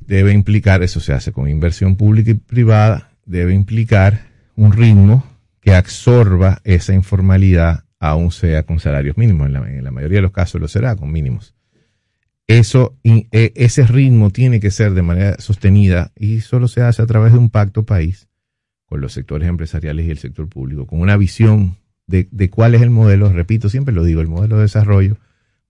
[0.00, 5.24] debe implicar, eso se hace con inversión pública y privada, debe implicar un ritmo
[5.60, 9.46] que absorba esa informalidad, aún sea con salarios mínimos.
[9.46, 11.54] En la, en la mayoría de los casos lo será con mínimos
[12.46, 17.06] eso, e, ese ritmo tiene que ser de manera sostenida y solo se hace a
[17.06, 18.28] través de un pacto país
[18.86, 22.90] con los sectores empresariales y el sector público, con una visión de, cuál es el
[22.90, 25.16] modelo, repito, siempre lo digo, el modelo de desarrollo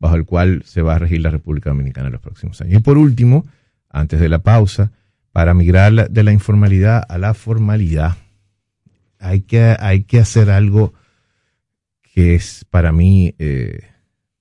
[0.02, 2.80] bajo el cual se va a regir la República Dominicana en los próximos años.
[2.80, 3.46] Y por último,
[3.88, 4.90] antes de la pausa,
[5.30, 8.16] para migrar de la informalidad a la formalidad,
[9.20, 10.92] hay que, hay que hacer algo
[12.02, 13.82] que es para mí eh,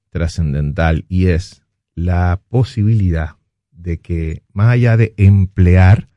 [0.09, 1.61] trascendental y es
[1.93, 3.35] la posibilidad
[3.71, 6.07] de que más allá de emplear,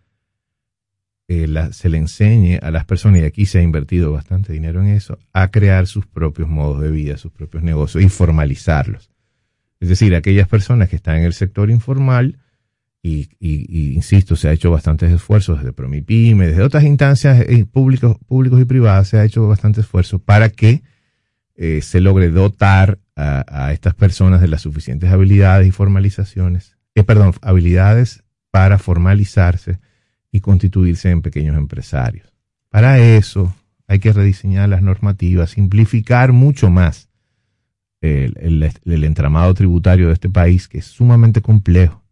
[1.29, 4.89] eh, se le enseñe a las personas, y aquí se ha invertido bastante dinero en
[4.89, 9.14] eso, a crear sus propios modos de vida, sus propios negocios y formalizarlos.
[9.81, 12.39] Es decir, aquellas personas que están en el sector informal,
[13.07, 13.29] y,
[13.95, 18.65] insisto, se ha hecho bastantes esfuerzos desde Promipyme, desde otras instancias eh, públicos, públicos y
[18.65, 20.83] privadas, se ha hecho bastante esfuerzo para que
[21.55, 27.35] eh, se logre dotar a, estas personas de las suficientes habilidades y formalizaciones, eh, perdón,
[27.43, 29.79] habilidades para formalizarse
[30.33, 32.33] y constituirse en pequeños empresarios.
[32.71, 33.55] Para eso
[33.87, 37.11] hay que rediseñar las normativas, simplificar mucho más
[38.05, 42.03] el, entramado tributario de este país, que es sumamente complejo.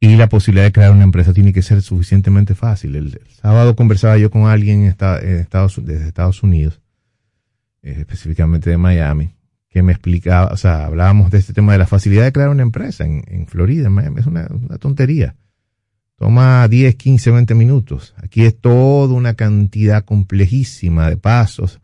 [0.00, 2.94] Y la posibilidad de crear una empresa tiene que ser suficientemente fácil.
[2.94, 6.80] El, sábado conversaba yo con alguien en Estados, desde Estados Unidos
[7.82, 9.34] eh, específicamente de Miami,
[9.70, 12.62] que me explicaba, o sea, hablábamos de este tema de la facilidad de crear una
[12.62, 14.46] empresa en, Florida, en Miami, es una,
[14.78, 15.36] tontería.
[16.16, 18.14] Toma 10, 15, 20 minutos.
[18.18, 21.80] Aquí es toda una cantidad complejísima de pasos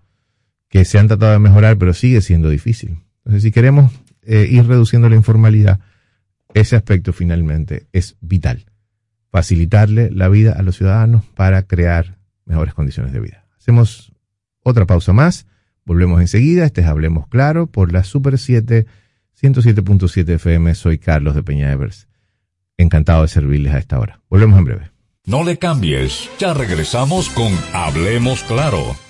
[0.69, 2.99] que se han tratado de mejorar, pero sigue siendo difícil.
[3.39, 5.81] Si queremos eh, ir reduciendo la informalidad,
[6.55, 8.67] ese aspecto finalmente es vital.
[9.31, 13.45] Facilitarle la vida a los ciudadanos para crear mejores condiciones de vida.
[13.57, 14.13] Hacemos
[14.63, 15.47] otra pausa más
[15.91, 16.65] Volvemos enseguida.
[16.65, 18.87] Este es Hablemos Claro por la Super 7,
[19.43, 20.75] 107.7 FM.
[20.77, 22.07] Soy Carlos de Peña Evers.
[22.77, 24.21] Encantado de servirles a esta hora.
[24.31, 24.91] Volvemos en breve.
[25.27, 26.31] No le cambies.
[26.39, 29.10] Ya regresamos con Hablemos Claro.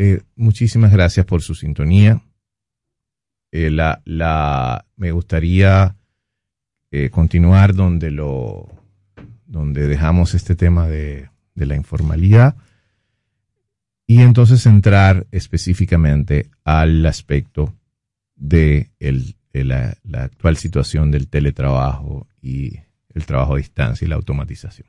[0.00, 2.22] Eh, muchísimas gracias por su sintonía.
[3.50, 5.96] Eh, la, la, me gustaría
[6.92, 8.68] eh, continuar donde lo
[9.44, 12.54] donde dejamos este tema de, de la informalidad
[14.06, 17.74] y entonces entrar específicamente al aspecto
[18.36, 22.78] de el, la, la actual situación del teletrabajo y
[23.14, 24.86] el trabajo a distancia y la automatización.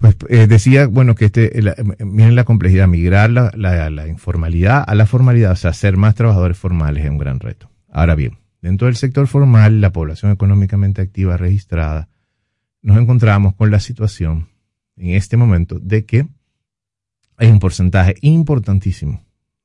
[0.00, 1.52] Pues eh, decía, bueno, que este,
[1.98, 6.56] miren la complejidad, migrar la, la, informalidad a la formalidad, o sea, ser más trabajadores
[6.56, 7.70] formales es un gran reto.
[7.90, 12.08] Ahora bien, dentro del sector formal, la población económicamente activa registrada,
[12.80, 14.48] nos encontramos con la situación
[14.96, 16.26] en este momento de que
[17.36, 19.22] hay un porcentaje importantísimo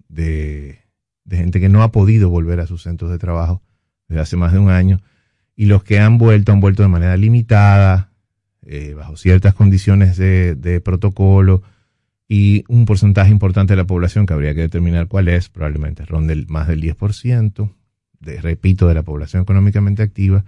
[0.10, 0.80] de,
[1.24, 3.62] de gente que no ha podido volver a sus centros de trabajo
[4.10, 5.00] desde hace más de un año
[5.56, 8.12] y los que han vuelto han vuelto de manera limitada,
[8.65, 11.63] eh, bajo ciertas condiciones de, protocolo
[12.28, 16.45] y un porcentaje importante de la población que habría que determinar cuál es, probablemente ronde
[16.47, 17.73] más del 10%,
[18.19, 20.45] de, repito, de la población económicamente activa,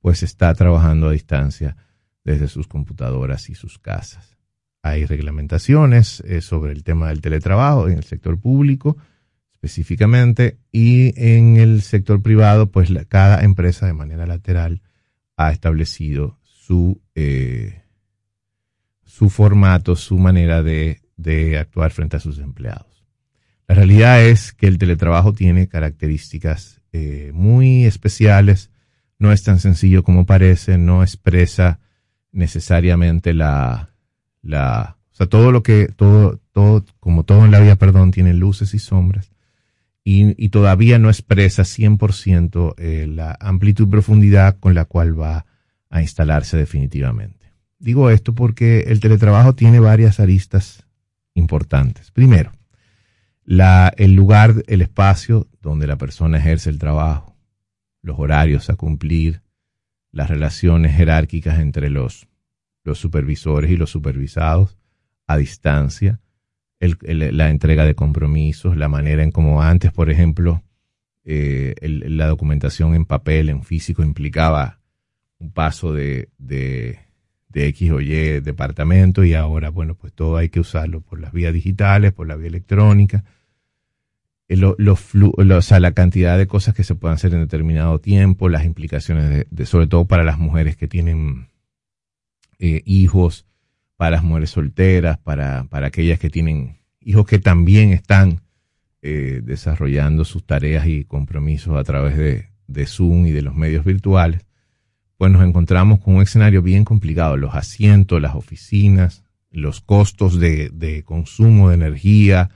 [0.00, 1.76] pues está trabajando a distancia
[2.24, 4.36] desde sus computadoras y sus casas.
[4.82, 8.96] Hay reglamentaciones eh, sobre el tema del teletrabajo en el sector público
[9.58, 14.82] específicamente y en el sector privado, pues cada empresa de manera lateral
[15.36, 17.80] ha establecido su, eh,
[19.02, 21.00] su formato, su manera de,
[21.58, 23.06] actuar frente a sus empleados.
[23.66, 28.70] La realidad es que el teletrabajo tiene características eh, muy especiales,
[29.18, 31.80] no es tan sencillo como parece, no expresa
[32.32, 33.94] necesariamente la,
[34.42, 38.34] la, o sea, todo lo que, todo, todo, como todo en la vida, perdón, tiene
[38.34, 39.32] luces y sombras,
[40.04, 45.46] y, todavía no expresa 100% eh, la amplitud y profundidad con la cual va
[45.90, 47.52] a instalarse definitivamente.
[47.78, 50.86] Digo esto porque el teletrabajo tiene varias aristas
[51.34, 52.10] importantes.
[52.10, 52.52] Primero,
[53.46, 57.36] el lugar, el espacio donde la persona ejerce el trabajo,
[58.02, 59.42] los horarios a cumplir,
[60.10, 62.28] las relaciones jerárquicas entre los,
[62.84, 64.76] los supervisores y los supervisados
[65.26, 66.20] a distancia,
[66.80, 70.62] la entrega de compromisos, la manera en como antes, por ejemplo,
[71.24, 74.77] eh, la documentación en papel, en físico, implicaba
[75.38, 76.98] un paso de, de,
[77.52, 81.52] X o Y departamento y ahora, bueno, pues todo hay que usarlo por las vías
[81.52, 83.24] digitales, por la vía electrónica.
[84.48, 88.48] Eh, lo, o sea, la cantidad de cosas que se pueden hacer en determinado tiempo,
[88.48, 91.48] las implicaciones, de, sobre todo para las mujeres que tienen
[92.58, 93.46] eh, hijos,
[93.96, 98.42] para las mujeres solteras, para, para aquellas que tienen hijos que también están
[99.02, 103.84] eh, desarrollando sus tareas y compromisos a través de, de, Zoom y de los medios
[103.84, 104.44] virtuales,
[105.18, 107.36] pues nos encontramos con un escenario bien complicado.
[107.36, 112.50] Los asientos, las oficinas, los costos de, consumo de energía,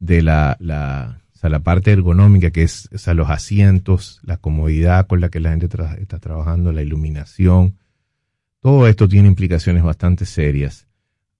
[0.00, 5.40] de la, la parte ergonómica que es o los asientos, la comodidad con la que
[5.40, 5.68] la gente
[6.00, 7.76] está trabajando, la iluminación,
[8.60, 10.86] todo esto tiene implicaciones bastante serias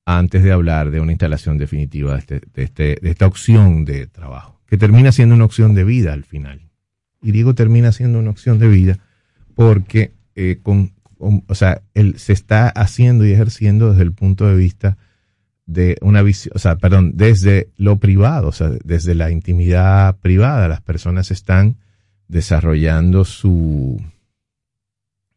[0.06, 4.06] antes de hablar de una instalación definitiva de, este, de, este, de esta opción de
[4.06, 6.70] trabajo, que termina siendo una opción de vida al final.
[7.22, 8.98] Y digo termina siendo una opción de vida
[9.54, 10.12] porque
[10.43, 11.82] eh, con, o sea,
[12.16, 14.97] se está haciendo y ejerciendo desde el punto de vista
[15.66, 20.66] de una visión, o sea, perdón, desde lo privado, o sea, desde la intimidad privada,
[20.66, 21.76] las personas están
[22.26, 24.03] desarrollando su,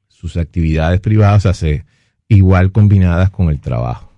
[0.07, 1.85] sus actividades privadas, o sea,
[2.29, 4.09] igual combinadas con el trabajo.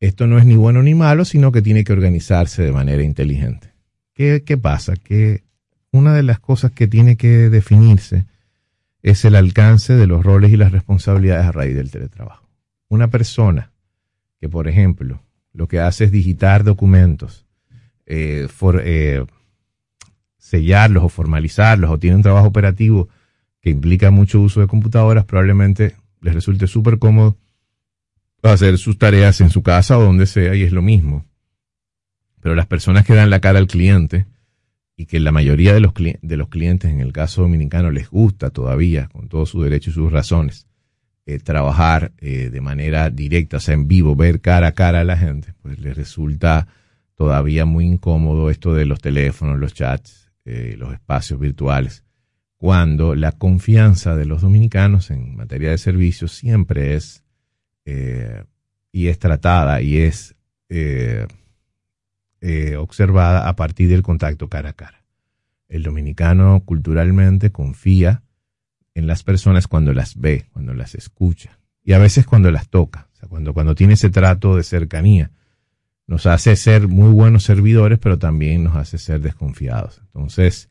[0.00, 3.74] Esto no es ni bueno ni malo, sino que tiene que organizarse de manera inteligente.
[4.12, 4.96] ¿Qué, qué pasa?
[4.96, 5.44] Que
[5.92, 8.26] una de las cosas que tiene que definirse
[9.02, 12.48] es el alcance de los roles y las responsabilidades a raíz del teletrabajo.
[12.88, 13.72] Una persona
[14.40, 15.22] que, por ejemplo,
[15.52, 17.46] lo que hace es digitar documentos,
[18.06, 18.48] eh,
[18.84, 19.24] eh,
[20.38, 23.08] sellarlos o formalizarlos, o tiene un trabajo operativo
[23.60, 27.36] que implica mucho uso de computadoras, probablemente les resulte súper cómodo
[28.42, 31.24] hacer sus tareas en su casa o donde sea y es lo mismo.
[32.40, 34.26] Pero las personas que dan la cara al cliente
[34.98, 38.50] y que la mayoría de los, de los clientes en el caso dominicano les gusta
[38.50, 40.66] todavía, con todos sus derechos y sus razones,
[41.24, 45.04] eh, trabajar eh, de manera directa, o sea, en vivo, ver cara a cara a
[45.04, 46.66] la gente, pues les resulta
[47.14, 52.04] todavía muy incómodo esto de los teléfonos, los chats, eh, los espacios virtuales
[52.56, 57.22] cuando la confianza de los dominicanos en materia de servicios siempre es
[58.90, 60.34] y es tratada y es
[62.40, 65.04] eh, observada a partir del contacto cara a cara.
[65.68, 68.22] El dominicano culturalmente confía
[68.94, 73.08] en las personas cuando las ve, cuando las escucha y a veces cuando las toca,
[73.12, 75.30] o sea, cuando, cuando tiene ese trato de cercanía.
[76.06, 80.00] Nos hace ser muy buenos servidores, pero también nos hace ser desconfiados.
[80.06, 80.70] Entonces,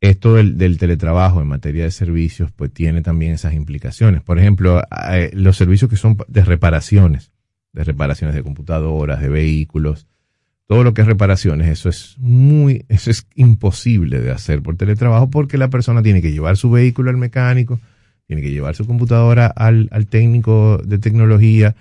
[0.00, 4.22] esto del, teletrabajo en materia de servicios, pues tiene también esas implicaciones.
[4.22, 7.32] Por ejemplo, eh, los servicios que son de reparaciones,
[7.72, 10.06] de reparaciones de computadoras, de vehículos,
[10.70, 15.28] todo lo que es reparaciones, eso es muy, eso es imposible de hacer por teletrabajo
[15.28, 17.80] porque la persona tiene que llevar su vehículo al mecánico,
[18.28, 21.74] tiene que llevar su computadora al, al técnico de tecnología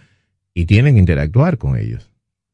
[0.56, 2.10] y tienen que interactuar con ellos.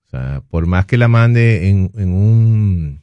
[0.08, 3.02] O sea, por más que la mande en, en un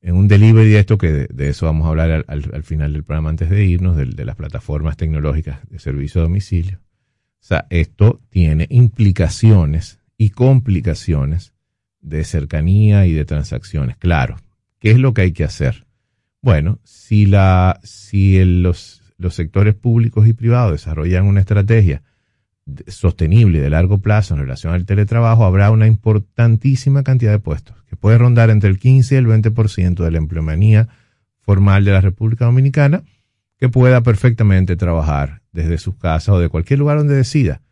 [0.00, 3.50] en un delivery, esto que de, eso vamos a hablar al, final del programa antes
[3.50, 6.78] de irnos, de, de, las plataformas tecnológicas de servicio a domicilio.
[6.78, 11.53] O sea, esto tiene implicaciones y complicaciones
[12.04, 13.96] de cercanía y de transacciones.
[13.96, 14.36] Claro,
[14.78, 15.86] ¿qué es lo que hay que hacer?
[16.40, 22.02] Bueno, si, la, si los, los sectores públicos y privados desarrollan una estrategia
[22.86, 27.96] sostenible de largo plazo en relación al teletrabajo, habrá una importantísima cantidad de puestos, que
[27.96, 30.88] puede rondar entre el 15 y el 20% de la empleomanía
[31.40, 33.02] formal de la República Dominicana,
[33.58, 37.62] que pueda perfectamente trabajar desde sus casas o de cualquier lugar donde decida.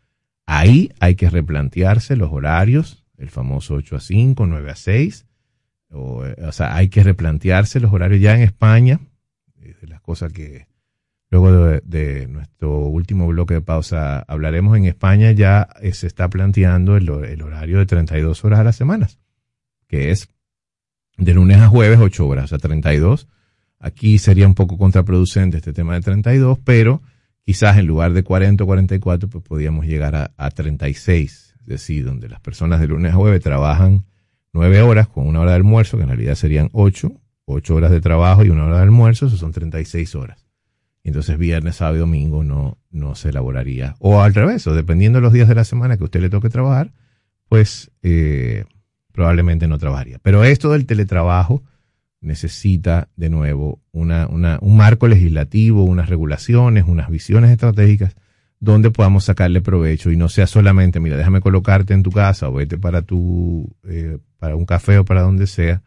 [0.45, 5.25] Ahí hay que replantearse los horarios, el famoso 8 a 5, 9 a 6,
[5.91, 8.99] o, o sea, hay que replantearse los horarios ya en España,
[9.81, 10.67] las cosas que
[11.33, 14.77] Luego de, nuestro último bloque de pausa hablaremos.
[14.77, 19.17] En España ya eh, se está planteando el, horario de 32 horas a las semanas,
[19.87, 20.29] que es
[21.17, 23.27] de lunes a jueves 8 horas, o sea, 32.
[23.79, 27.01] Aquí sería un poco contraproducente este tema de 32, pero
[27.41, 32.05] quizás en lugar de 40 o 44, pues podríamos llegar a, a 36, es decir,
[32.05, 34.05] donde las personas de lunes a jueves trabajan
[34.53, 37.11] 9 horas con una hora de almuerzo, que en realidad serían 8,
[37.45, 40.43] 8 horas de trabajo y una hora de almuerzo, eso son 36 horas
[41.03, 43.95] entonces viernes, sábado y domingo no, no se elaboraría.
[43.99, 46.49] O al revés, o dependiendo de los días de la semana que usted le toque
[46.49, 46.91] trabajar,
[47.49, 48.63] pues eh,
[49.11, 50.19] probablemente no trabajaría.
[50.21, 51.61] Pero esto del teletrabajo
[52.21, 58.15] necesita de nuevo una, una, un marco legislativo, unas regulaciones, unas visiones estratégicas
[58.63, 62.53] donde podamos sacarle provecho y no sea solamente, mira, déjame colocarte en tu casa o
[62.53, 65.81] vete para tu, eh, para un café o para donde sea,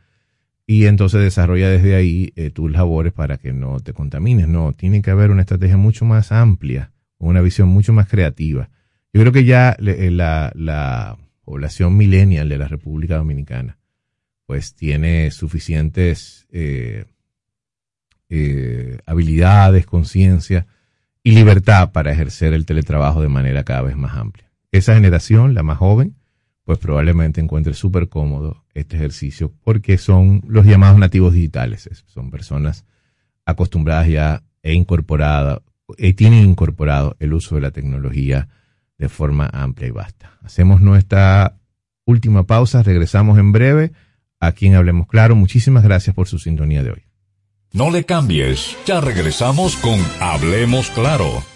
[0.66, 4.46] y entonces desarrolla desde ahí eh, tus labores para que no te contamines.
[4.46, 8.68] No, tiene que haber una estrategia mucho más amplia, una visión mucho más creativa.
[9.10, 11.16] Yo creo que ya eh, la, la
[11.46, 13.78] población millennial de la República Dominicana
[14.44, 16.46] pues tiene suficientes
[19.06, 20.66] habilidades, conciencia,
[21.26, 24.48] y libertad para ejercer el teletrabajo de manera cada vez más amplia.
[24.70, 26.14] Esa generación, la más joven,
[26.62, 31.90] pues probablemente encuentre súper cómodo este ejercicio porque son los llamados nativos digitales.
[32.06, 32.84] Son personas
[33.44, 35.62] acostumbradas ya e incorporadas,
[35.98, 38.46] y tienen incorporado el uso de la tecnología
[38.96, 40.38] de forma amplia y vasta.
[40.44, 41.56] Hacemos nuestra
[42.04, 43.90] última pausa, regresamos en breve
[44.38, 45.34] aquí en Hablemos Claro.
[45.34, 47.05] Muchísimas gracias por su sintonía de hoy.
[47.76, 51.55] No le cambies, ya regresamos con Hablemos Claro.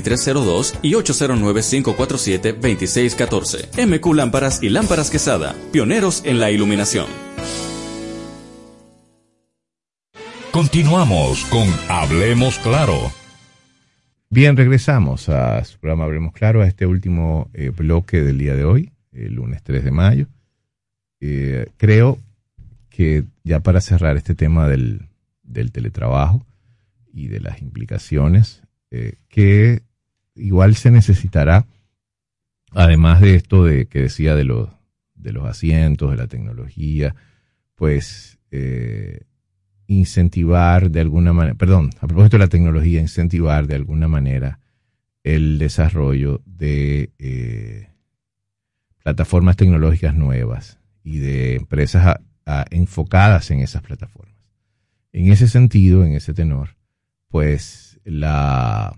[0.01, 3.87] 2302 y 809-547-2614.
[3.87, 7.07] MQ Lámparas y Lámparas Quesada, pioneros en la iluminación.
[10.51, 13.11] Continuamos con Hablemos Claro.
[14.29, 18.65] Bien, regresamos a su programa Hablemos Claro, a este último eh, bloque del día de
[18.65, 20.27] hoy, el lunes 3 de mayo.
[21.21, 22.17] Eh, creo
[22.89, 25.07] que ya para cerrar este tema del,
[25.71, 26.45] teletrabajo
[27.13, 29.83] y de las implicaciones, eh, que
[30.35, 31.65] igual se necesitará,
[32.71, 34.69] además de esto de que decía de los,
[35.15, 37.15] de los asientos, de la tecnología,
[37.75, 39.21] pues eh,
[39.87, 44.59] incentivar de alguna manera, perdón, a propósito de la tecnología, incentivar de alguna manera
[45.23, 47.89] el desarrollo de eh,
[49.03, 52.17] plataformas tecnológicas nuevas y de empresas
[52.69, 54.41] enfocadas en esas plataformas.
[55.13, 56.75] En ese sentido, en ese tenor,
[57.27, 58.95] pues la,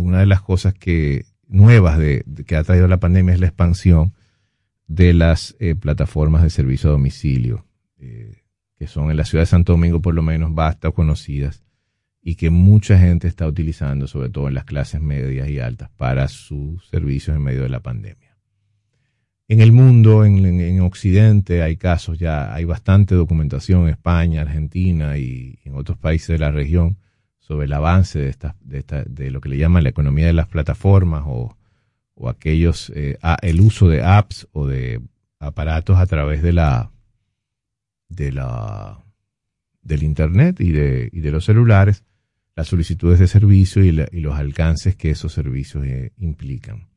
[0.00, 4.14] una de las cosas que nuevas de, que ha traído la pandemia es la expansión
[4.86, 7.66] de las eh, plataformas de servicio a domicilio,
[7.98, 8.42] eh,
[8.76, 11.62] que son en la ciudad de Santo Domingo por lo menos basta conocidas
[12.22, 16.28] y que mucha gente está utilizando, sobre todo en las clases medias y altas, para
[16.28, 18.36] sus servicios en medio de la pandemia.
[19.48, 25.18] En el mundo, en, en Occidente, hay casos ya, hay bastante documentación en España, Argentina
[25.18, 26.98] y en otros países de la región
[27.40, 30.32] sobre el avance de, esta, de, esta, de lo que le llaman la economía de
[30.32, 31.56] las plataformas o,
[32.14, 35.00] o aquellos, eh, el uso de apps o de
[35.40, 36.92] aparatos a través de la,
[38.08, 39.02] de la,
[39.82, 42.04] del Internet y de, y de los celulares,
[42.54, 46.88] las solicitudes de servicio y, y los alcances que esos servicios eh, implican.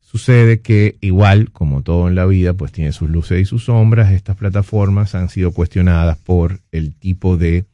[0.00, 4.10] Sucede que igual, como todo en la vida, pues tiene sus luces y sus sombras.
[4.10, 7.66] Estas plataformas han sido cuestionadas por el tipo de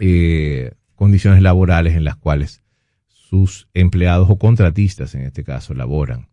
[0.00, 2.62] eh, condiciones laborales en las cuales
[3.06, 6.28] sus empleados o contratistas, en este caso, laboran.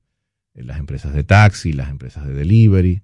[0.54, 3.02] En las empresas de taxi, las empresas de delivery,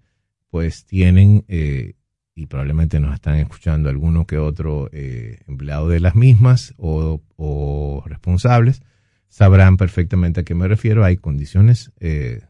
[0.50, 1.94] pues tienen, eh,
[2.36, 8.82] y probablemente nos están escuchando alguno que otro eh, empleado de las mismas o, responsables,
[9.30, 11.06] sabrán perfectamente a qué me refiero.
[11.06, 12.42] Hay condiciones eh,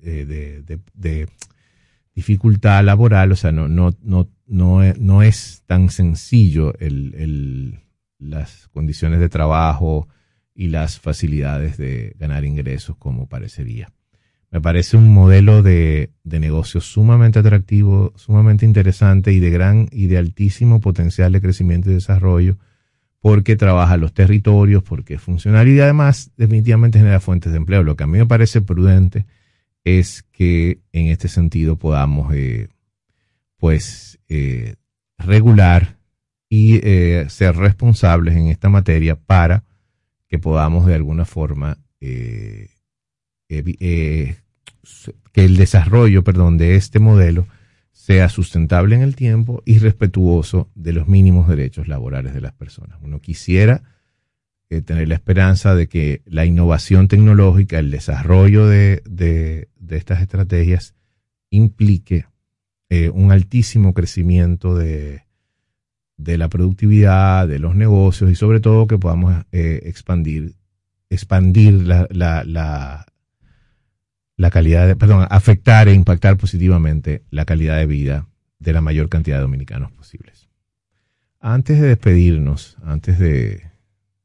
[0.00, 1.28] de,
[2.12, 7.82] dificultad laboral, o sea, no, es tan sencillo el,
[8.22, 10.08] las condiciones de trabajo
[10.54, 13.92] y las facilidades de ganar ingresos como parecería.
[14.50, 20.08] Me parece un modelo de, de negocio sumamente atractivo, sumamente interesante y de gran y
[20.08, 22.58] de altísimo potencial de crecimiento y desarrollo
[23.22, 27.84] porque trabaja los territorios, porque es funcional y además definitivamente genera fuentes de empleo.
[27.84, 29.26] Lo que a mí me parece prudente
[29.84, 32.68] es que en este sentido podamos eh,
[33.58, 34.74] pues eh,
[35.18, 35.98] regular
[36.54, 39.64] y eh, ser responsables en esta materia para
[40.28, 42.68] que podamos de alguna forma que
[45.34, 47.46] el desarrollo, perdón, de este modelo
[47.90, 52.98] sea sustentable en el tiempo y respetuoso de los mínimos derechos laborales de las personas.
[53.00, 53.82] Uno quisiera
[54.68, 60.94] eh, tener la esperanza de que la innovación tecnológica, el desarrollo de, estas estrategias
[61.48, 62.26] implique
[62.90, 65.22] eh, un altísimo crecimiento de,
[66.18, 70.54] la productividad, de los negocios y sobre todo que podamos eh, expandir,
[71.10, 72.06] expandir la,
[74.42, 78.26] la calidad de, perdón, afectar e impactar positivamente la calidad de vida
[78.58, 80.48] de la mayor cantidad de dominicanos posibles.
[81.38, 83.70] Antes de despedirnos, antes de,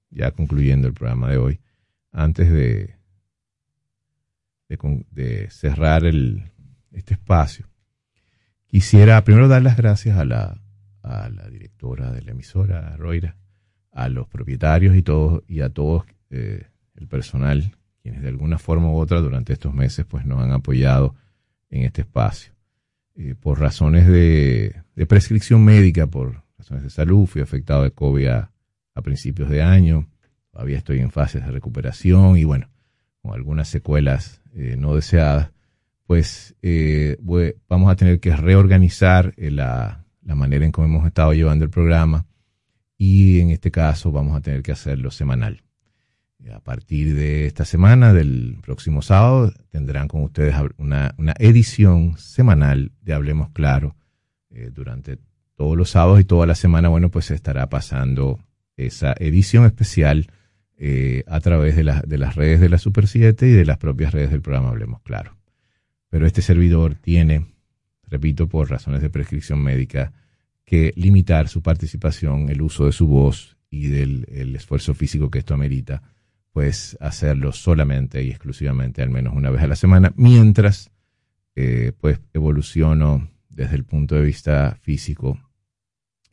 [0.10, 1.60] ya concluyendo el programa de hoy,
[2.12, 2.96] antes de,
[4.70, 6.52] de, cerrar el,
[6.92, 7.68] este espacio,
[8.66, 10.60] quisiera primero dar las gracias a la,
[11.08, 13.36] a la directora de la emisora, a Roira,
[13.92, 18.90] a los propietarios y, todos, y a todos eh, el personal quienes de alguna forma
[18.90, 21.16] u otra durante estos meses pues nos han apoyado
[21.70, 22.54] en este espacio.
[23.16, 24.76] Eh, por razones de,
[25.08, 28.52] prescripción médica, por razones de salud, fui afectado de COVID a,
[29.04, 30.10] principios de año,
[30.52, 32.68] todavía estoy en fases de recuperación y bueno,
[33.22, 35.52] con algunas secuelas eh, no deseadas,
[36.08, 37.18] pues eh,
[37.68, 42.26] vamos a tener que reorganizar la, la manera en cómo hemos estado llevando el programa
[42.98, 45.64] y en este caso vamos a tener que hacerlo semanal.
[46.54, 53.14] A partir de esta semana, del próximo sábado, tendrán con ustedes una, edición semanal de
[53.14, 53.96] Hablemos Claro.
[54.50, 55.18] Eh, durante
[55.56, 58.40] todos los sábados y toda la semana, bueno, pues se estará pasando
[58.76, 60.28] esa edición especial
[60.78, 64.14] eh, a través de, de las redes de la Super 7 y de las propias
[64.14, 65.38] redes del programa Hablemos Claro.
[66.10, 67.46] Pero este servidor tiene,
[68.08, 70.14] repito, por razones de prescripción médica,
[70.66, 75.40] que limitar su participación, el uso de su voz y del el esfuerzo físico que
[75.40, 76.02] esto amerita
[76.58, 80.90] pues hacerlo solamente y exclusivamente al menos una vez a la semana, mientras
[81.56, 85.40] eh, pues evoluciono desde el punto de vista físico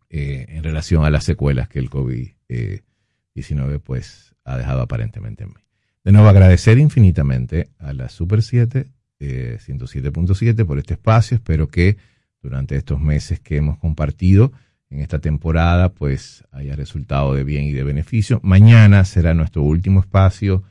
[0.09, 5.61] eh, en relación a las secuelas que el COVID-19 pues ha dejado aparentemente en mí.
[6.05, 8.87] De nuevo agradecer infinitamente a la Super 7,
[9.21, 11.37] 107.7 eh, por este espacio.
[11.37, 11.97] Espero que
[12.43, 14.53] durante estos meses que hemos compartido
[14.91, 18.41] en esta temporada pues haya resultado de bien y de beneficio.
[18.43, 20.63] Mañana será nuestro último espacio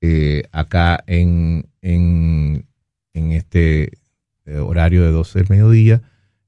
[0.00, 2.66] eh, acá en, en,
[3.14, 3.92] este
[4.44, 6.02] eh, horario de 12 del mediodía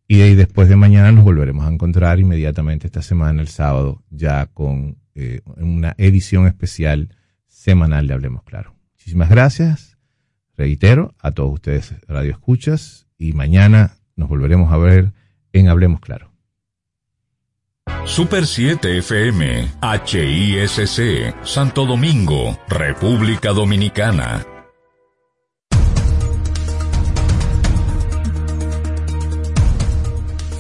[0.09, 4.99] y después de mañana nos volveremos a encontrar inmediatamente esta semana, el sábado, ya con
[5.15, 7.09] eh, una edición especial
[7.47, 8.75] semanal de Hablemos Claro.
[8.93, 9.94] Muchísimas gracias.
[10.57, 15.13] Reitero a todos ustedes Radio Escuchas y mañana nos volveremos a ver
[15.53, 16.31] en Hablemos Claro.
[18.05, 24.45] Super 7 FM, HISC, Santo Domingo, República Dominicana.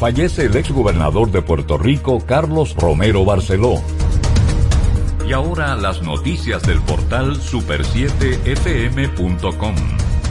[0.01, 3.81] Fallece el exgobernador de Puerto Rico, Carlos Romero Barceló.
[5.27, 9.75] Y ahora las noticias del portal super7fm.com.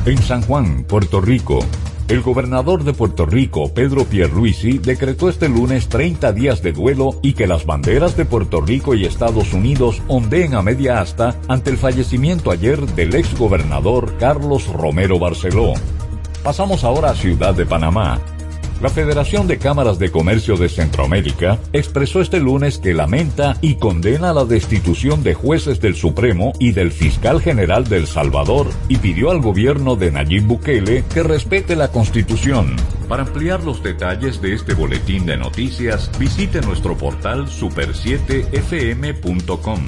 [0.06, 1.66] En San Juan, Puerto Rico,
[2.10, 7.32] el gobernador de Puerto Rico, Pedro Pierluisi, decretó este lunes 30 días de duelo y
[7.34, 11.78] que las banderas de Puerto Rico y Estados Unidos ondeen a media asta ante el
[11.78, 15.76] fallecimiento ayer del ex gobernador Carlos Romero Barceló.
[16.44, 18.20] Pasamos ahora a Ciudad de Panamá,
[18.84, 24.34] la Federación de Cámaras de Comercio de Centroamérica expresó este lunes que lamenta y condena
[24.34, 29.40] la destitución de jueces del Supremo y del fiscal general del Salvador y pidió al
[29.40, 32.76] gobierno de Nayib Bukele que respete la Constitución.
[33.08, 39.80] Para ampliar los detalles de este boletín de noticias, visite nuestro portal super7fm.com.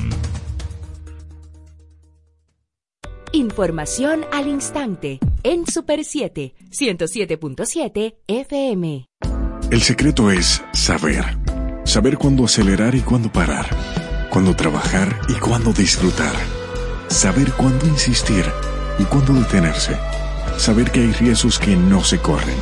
[3.36, 9.08] Información al instante en Super 7, 107.7 FM.
[9.70, 11.26] El secreto es saber.
[11.84, 13.66] Saber cuándo acelerar y cuándo parar.
[14.30, 16.34] Cuándo trabajar y cuándo disfrutar.
[17.10, 18.46] Saber cuándo insistir
[19.00, 19.98] y cuándo detenerse.
[20.56, 22.56] Saber que hay riesgos que no se corren.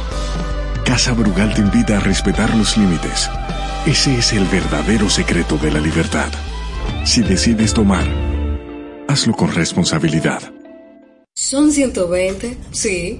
[0.86, 3.30] Casa Brugal te invita a respetar los límites.
[3.86, 6.32] Ese es el verdadero secreto de la libertad.
[7.06, 8.08] Si decides tomar,
[9.08, 10.42] hazlo con responsabilidad.
[11.54, 13.20] Son 120, sí,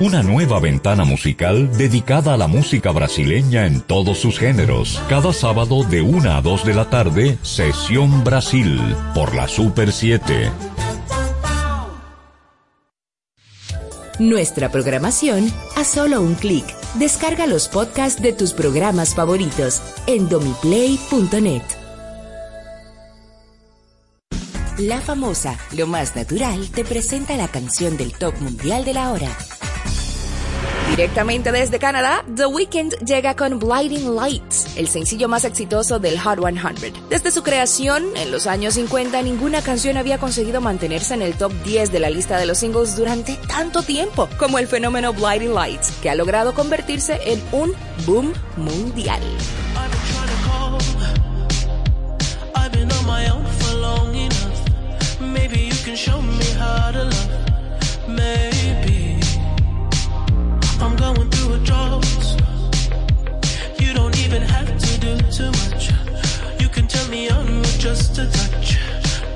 [0.00, 5.00] Una nueva ventana musical dedicada a la música brasileña en todos sus géneros.
[5.08, 8.80] Cada sábado de 1 a 2 de la tarde, Sesión Brasil,
[9.14, 10.50] por la Super 7.
[14.18, 16.64] Nuestra programación a solo un clic.
[16.94, 21.62] Descarga los podcasts de tus programas favoritos en domiplay.net.
[24.78, 29.28] La famosa, lo más natural, te presenta la canción del top mundial de la hora.
[30.96, 36.38] Directamente desde Canadá, The Weeknd llega con Blinding Lights, el sencillo más exitoso del Hot
[36.38, 36.94] 100.
[37.10, 41.52] Desde su creación, en los años 50, ninguna canción había conseguido mantenerse en el top
[41.64, 45.90] 10 de la lista de los singles durante tanto tiempo, como el fenómeno Blinding Lights,
[46.00, 47.72] que ha logrado convertirse en un
[48.06, 49.20] boom mundial.
[65.34, 65.90] Too much.
[66.60, 68.78] You can turn me on with just a touch,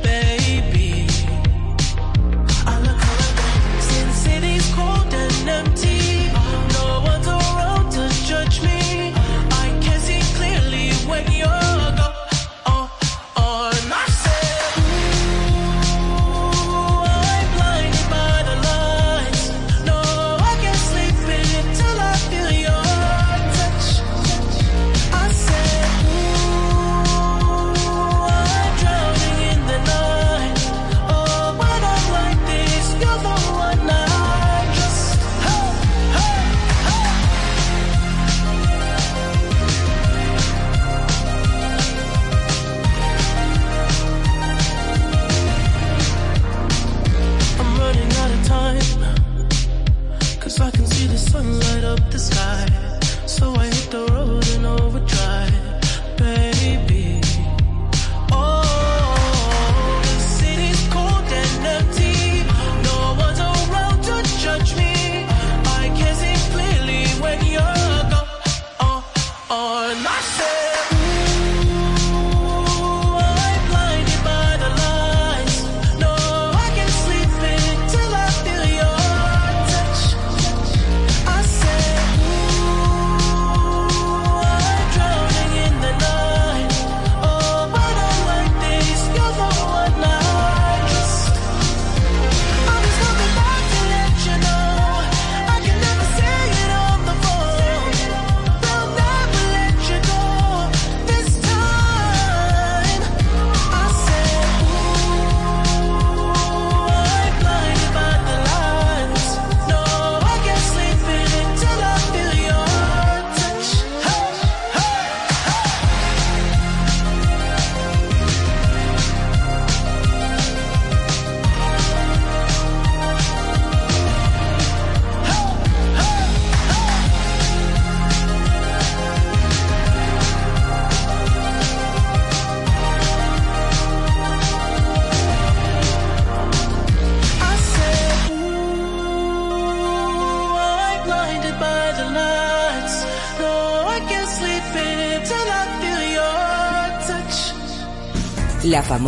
[0.00, 1.08] baby.
[2.64, 6.17] I look around since city's cold and empty.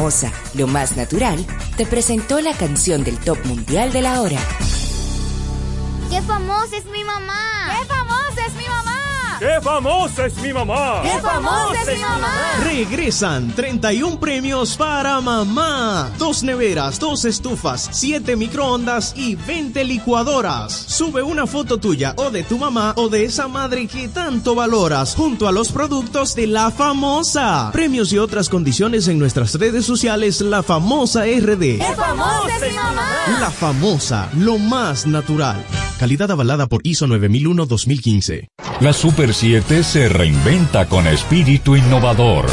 [0.00, 1.44] Famosa, lo más natural,
[1.76, 4.38] te presentó la canción del top mundial de la hora.
[6.08, 7.76] ¡Qué famosa es mi mamá!
[7.78, 7.99] ¡Qué famosa es mi mamá!
[9.40, 11.00] ¡Qué famosa es mi mamá!
[11.02, 12.34] ¡Qué famosa es mi mamá!
[12.62, 16.10] Regresan 31 premios para mamá.
[16.18, 20.74] Dos neveras, dos estufas, siete microondas y 20 licuadoras.
[20.74, 25.14] Sube una foto tuya o de tu mamá o de esa madre que tanto valoras
[25.14, 27.70] junto a los productos de La Famosa.
[27.72, 31.78] Premios y otras condiciones en nuestras redes sociales La Famosa RD.
[31.78, 33.08] ¡Qué famosa es mi mamá!
[33.40, 35.64] La Famosa, lo más natural.
[36.00, 38.48] Calidad avalada por ISO 9001-2015.
[38.80, 42.46] La Super 7 se reinventa con espíritu innovador,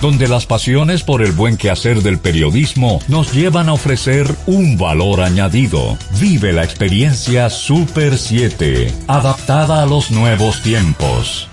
[0.00, 5.22] donde las pasiones por el buen quehacer del periodismo nos llevan a ofrecer un valor
[5.22, 5.98] añadido.
[6.20, 11.48] Vive la experiencia Super 7, adaptada a los nuevos tiempos.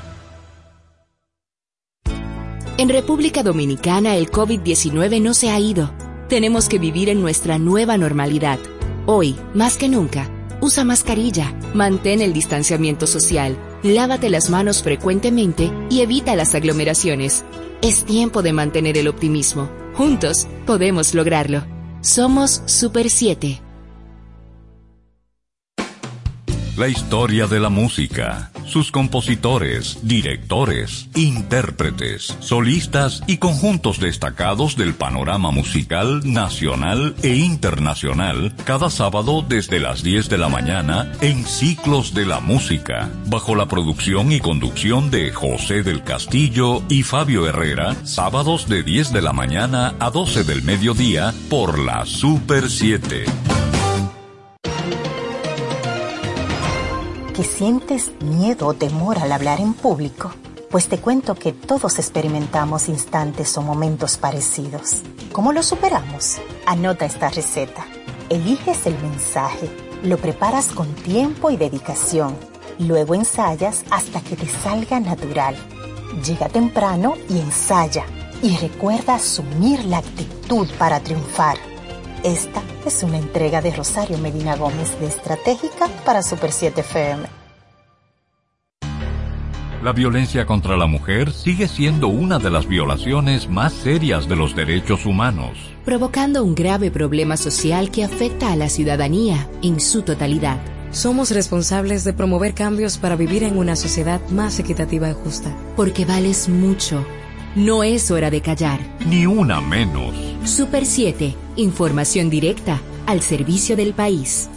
[2.78, 5.92] En República Dominicana el COVID-19 no se ha ido.
[6.30, 8.60] Tenemos que vivir en nuestra nueva normalidad.
[9.08, 10.30] Hoy, más que nunca,
[10.62, 17.44] usa mascarilla, mantén el distanciamiento social, lávate las manos frecuentemente y evita las aglomeraciones.
[17.82, 19.70] Es tiempo de mantener el optimismo.
[19.94, 21.66] Juntos podemos lograrlo.
[22.02, 23.62] Somos Super 7.
[26.78, 35.52] La historia de la música, sus compositores, directores, intérpretes, solistas y conjuntos destacados del panorama
[35.52, 42.26] musical nacional e internacional, cada sábado desde las 10 de la mañana en Ciclos de
[42.26, 48.68] la Música, bajo la producción y conducción de José del Castillo y Fabio Herrera, sábados
[48.68, 53.26] de 10 de la mañana a 12 del mediodía por la Super 7.
[57.36, 60.32] ¿Que sientes miedo o temor al hablar en público?
[60.72, 65.02] Pues te cuento que todos experimentamos instantes o momentos parecidos.
[65.34, 66.38] ¿Cómo lo superamos?
[66.66, 67.86] Anota esta receta.
[68.30, 69.70] Eliges el mensaje,
[70.02, 72.38] lo preparas con tiempo y dedicación.
[72.80, 75.58] Luego ensayas hasta que te salga natural.
[76.26, 78.06] Llega temprano y ensaya.
[78.44, 81.58] Y recuerda asumir la actitud para triunfar.
[82.26, 87.24] Esta es una entrega de Rosario Medina Gómez de Estratégica para Super 7 FM.
[89.84, 94.56] La violencia contra la mujer sigue siendo una de las violaciones más serias de los
[94.56, 95.52] derechos humanos.
[95.86, 100.58] provocando un grave problema social que afecta a la ciudadanía en su totalidad.
[100.90, 105.56] Somos responsables de promover cambios para vivir en una sociedad más equitativa y justa.
[105.76, 107.06] Porque vales mucho.
[107.56, 108.80] No es hora de callar.
[109.06, 110.25] Ni una menos.
[110.46, 111.36] Super 7.
[111.56, 114.50] Información directa al servicio del país.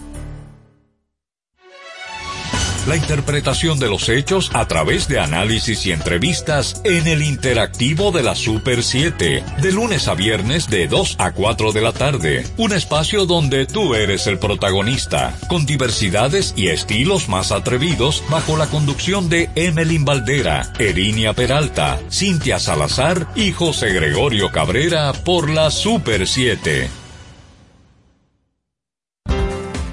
[2.89, 8.23] La interpretación de los hechos a través de análisis y entrevistas en el interactivo de
[8.23, 12.47] la Super 7, de lunes a viernes de 2 a 4 de la tarde.
[12.57, 18.69] Un espacio donde tú eres el protagonista, con diversidades y estilos más atrevidos bajo la
[18.69, 26.27] conducción de Emelin Valdera, Erinia Peralta, Cintia Salazar y José Gregorio Cabrera por la Super
[26.27, 26.89] 7.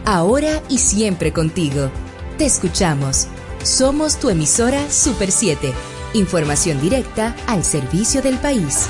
[0.06, 1.92] Ahora y siempre contigo.
[2.38, 3.28] Te escuchamos.
[3.64, 5.74] Somos tu emisora Super 7.
[6.16, 8.90] Información directa al servicio del país.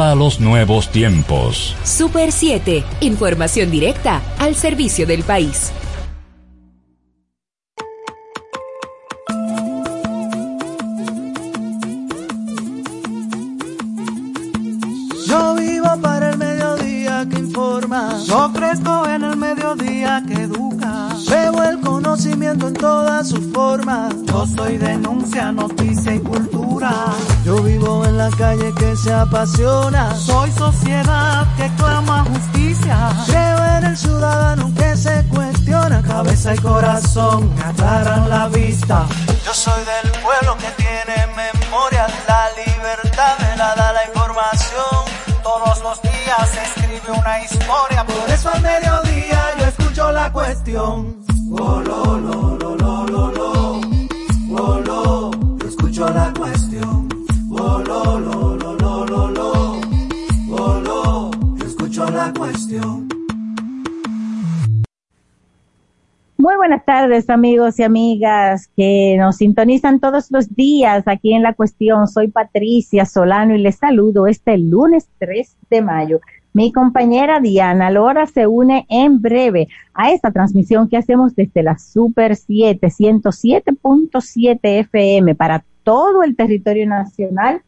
[0.00, 1.76] a los nuevos tiempos.
[1.84, 5.70] Super 7, información directa al servicio del país.
[15.26, 18.18] Yo vivo para el mediodía que informa.
[18.26, 21.08] Yo crezco en el mediodía que educa.
[22.12, 24.14] Conocimiento en todas sus formas.
[24.26, 26.92] Yo soy denuncia, noticia y cultura.
[27.42, 30.14] Yo vivo en la calle que se apasiona.
[30.14, 33.08] Soy sociedad que clama justicia.
[33.24, 36.02] Creo en el ciudadano que se cuestiona.
[36.02, 39.06] Cabeza y corazón me aclaran la vista.
[39.46, 42.08] Yo soy del pueblo que tiene memoria.
[42.28, 45.42] La libertad me la da la información.
[45.42, 48.04] Todos los días se escribe una historia.
[48.04, 51.31] Por eso al mediodía yo escucho la cuestión
[61.64, 63.08] escucho la cuestión.
[66.38, 71.54] Muy buenas tardes amigos y amigas que nos sintonizan todos los días aquí en La
[71.54, 72.08] Cuestión.
[72.08, 76.20] Soy Patricia Solano y les saludo este lunes 3 de mayo.
[76.54, 81.78] Mi compañera Diana Lora se une en breve a esta transmisión que hacemos desde la
[81.78, 87.62] Super 7, 107.7 FM para todo el territorio nacional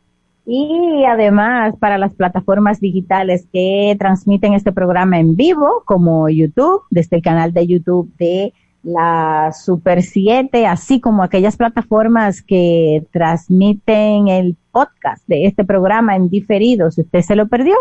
[0.47, 7.16] y además para las plataformas digitales que transmiten este programa en vivo como YouTube, desde
[7.16, 8.53] el canal de YouTube de
[8.85, 16.28] la Super 7, así como aquellas plataformas que transmiten el podcast de este programa en
[16.28, 17.74] diferido, si usted se lo perdió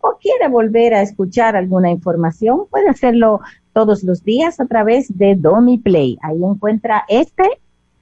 [0.00, 3.40] o quiere volver a escuchar alguna información, puede hacerlo
[3.72, 6.18] todos los días a través de Domi Play.
[6.22, 7.44] Ahí encuentra este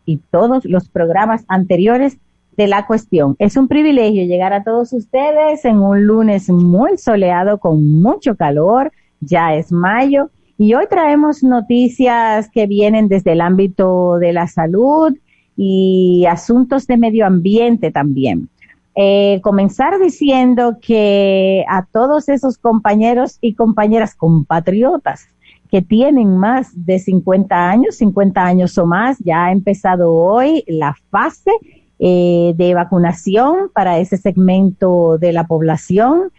[0.05, 2.19] y todos los programas anteriores
[2.57, 3.37] de la cuestión.
[3.39, 8.91] Es un privilegio llegar a todos ustedes en un lunes muy soleado con mucho calor,
[9.21, 15.17] ya es mayo y hoy traemos noticias que vienen desde el ámbito de la salud
[15.57, 18.49] y asuntos de medio ambiente también.
[18.97, 25.29] Eh, comenzar diciendo que a todos esos compañeros y compañeras compatriotas
[25.71, 30.97] que tienen más de 50 años, 50 años o más, ya ha empezado hoy la
[31.11, 31.53] fase
[32.01, 36.33] eh, de vacunación para ese segmento de la población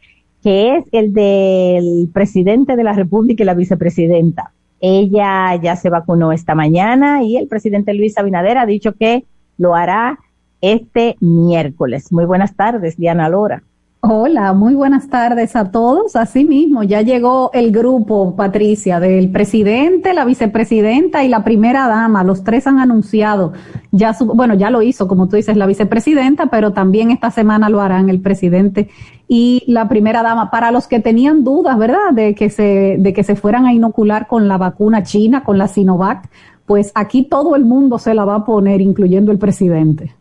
[0.44, 4.52] que es el del presidente de la República y la vicepresidenta.
[4.82, 9.26] Ella ya se vacunó esta mañana y el presidente Luis Abinader ha dicho que
[9.58, 10.20] lo hará
[10.62, 12.12] este miércoles.
[12.12, 13.64] Muy buenas tardes, Diana Lora.
[14.02, 16.16] Hola, muy buenas tardes a todos.
[16.16, 22.24] Así mismo, ya llegó el grupo, Patricia, del presidente, la vicepresidenta y la primera dama.
[22.24, 23.52] Los tres han anunciado,
[23.92, 27.68] ya su, bueno, ya lo hizo, como tú dices, la vicepresidenta, pero también esta semana
[27.68, 28.90] lo harán el presidente
[29.28, 30.50] y la primera dama.
[30.50, 34.28] Para los que tenían dudas, ¿verdad?, de que se, de que se fueran a inocular
[34.28, 36.30] con la vacuna china, con la Sinovac,
[36.66, 40.16] pues aquí todo el mundo se la va a poner, incluyendo el presidente.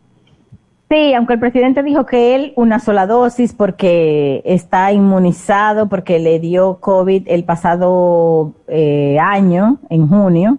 [0.89, 6.39] Sí, aunque el presidente dijo que él una sola dosis porque está inmunizado, porque le
[6.39, 10.57] dio COVID el pasado eh, año, en junio.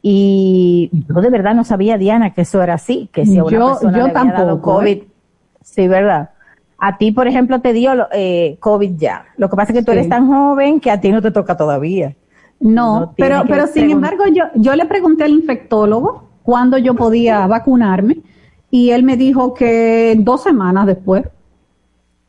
[0.00, 3.68] Y yo de verdad no sabía, Diana, que eso era así, que si a una
[3.74, 5.06] persona le había dado COVID, ¿eh?
[5.60, 6.30] sí, ¿verdad?
[6.78, 9.26] A ti, por ejemplo, te dio eh, COVID ya.
[9.36, 11.54] Lo que pasa es que tú eres tan joven que a ti no te toca
[11.54, 12.14] todavía.
[12.60, 18.22] No, pero, pero sin embargo, yo, yo le pregunté al infectólogo cuándo yo podía vacunarme
[18.70, 21.24] y él me dijo que dos semanas después.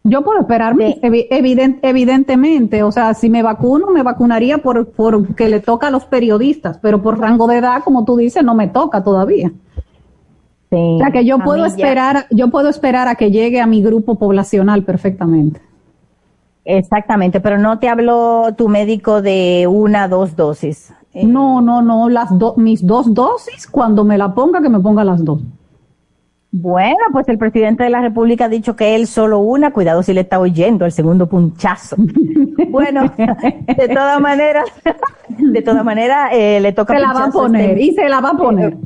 [0.04, 5.60] Yo puedo esperarme, evidentemente, o sea, si me vacuno, me vacunaría por, por que le
[5.60, 9.04] toca a los periodistas, pero por rango de edad, como tú dices, no me toca
[9.04, 9.52] todavía.
[10.70, 14.16] o sea que yo puedo esperar, yo puedo esperar a que llegue a mi grupo
[14.16, 15.60] poblacional perfectamente.
[16.64, 20.94] Exactamente, pero no te habló tu médico de una, dos dosis.
[21.14, 25.24] No, no, no, las mis dos dosis, cuando me la ponga, que me ponga las
[25.24, 25.42] dos.
[26.52, 30.14] Bueno, pues el presidente de la República ha dicho que él solo una, cuidado si
[30.14, 31.98] le está oyendo el segundo punchazo.
[32.70, 34.66] bueno, de todas maneras,
[35.28, 36.94] de todas maneras, eh, le toca.
[36.94, 38.78] Se la va a poner, y se la va a poner.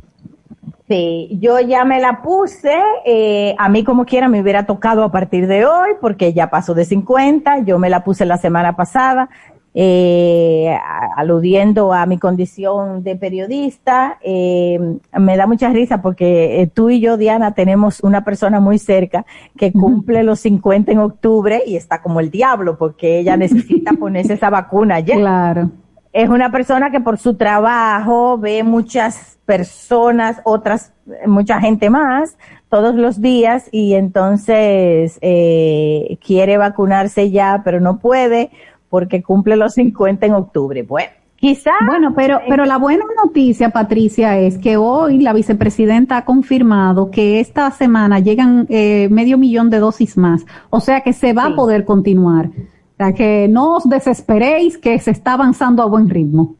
[0.88, 5.12] Sí, yo ya me la puse, eh, a mí como quiera me hubiera tocado a
[5.12, 9.30] partir de hoy, porque ya pasó de 50, yo me la puse la semana pasada,
[9.74, 10.76] eh,
[11.16, 14.18] aludiendo a mi condición de periodista.
[14.22, 14.78] Eh,
[15.18, 19.24] me da mucha risa porque eh, tú y yo, Diana, tenemos una persona muy cerca
[19.56, 24.34] que cumple los 50 en octubre y está como el diablo porque ella necesita ponerse
[24.34, 25.16] esa vacuna ya.
[25.16, 25.70] Claro.
[26.12, 30.92] Es una persona que por su trabajo ve muchas personas, otras,
[31.26, 32.36] mucha gente más
[32.68, 38.50] todos los días y entonces eh, quiere vacunarse ya, pero no puede
[38.92, 40.82] porque cumple los 50 en octubre.
[40.82, 41.70] Bueno, quizá.
[41.86, 47.40] Bueno, pero, pero la buena noticia, Patricia, es que hoy la vicepresidenta ha confirmado que
[47.40, 50.44] esta semana llegan eh, medio millón de dosis más.
[50.68, 52.48] O sea que se va a poder continuar.
[52.48, 56.56] O sea que no os desesperéis que se está avanzando a buen ritmo.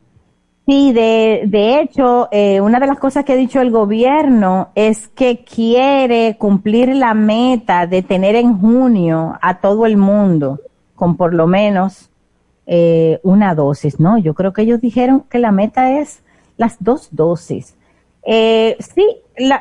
[0.67, 5.07] Sí, de, de hecho, eh, una de las cosas que ha dicho el gobierno es
[5.09, 10.61] que quiere cumplir la meta de tener en junio a todo el mundo
[10.95, 12.09] con por lo menos
[12.67, 14.19] eh, una dosis, ¿no?
[14.19, 16.23] Yo creo que ellos dijeron que la meta es
[16.57, 17.77] las dos dosis.
[18.25, 19.05] Eh, sí,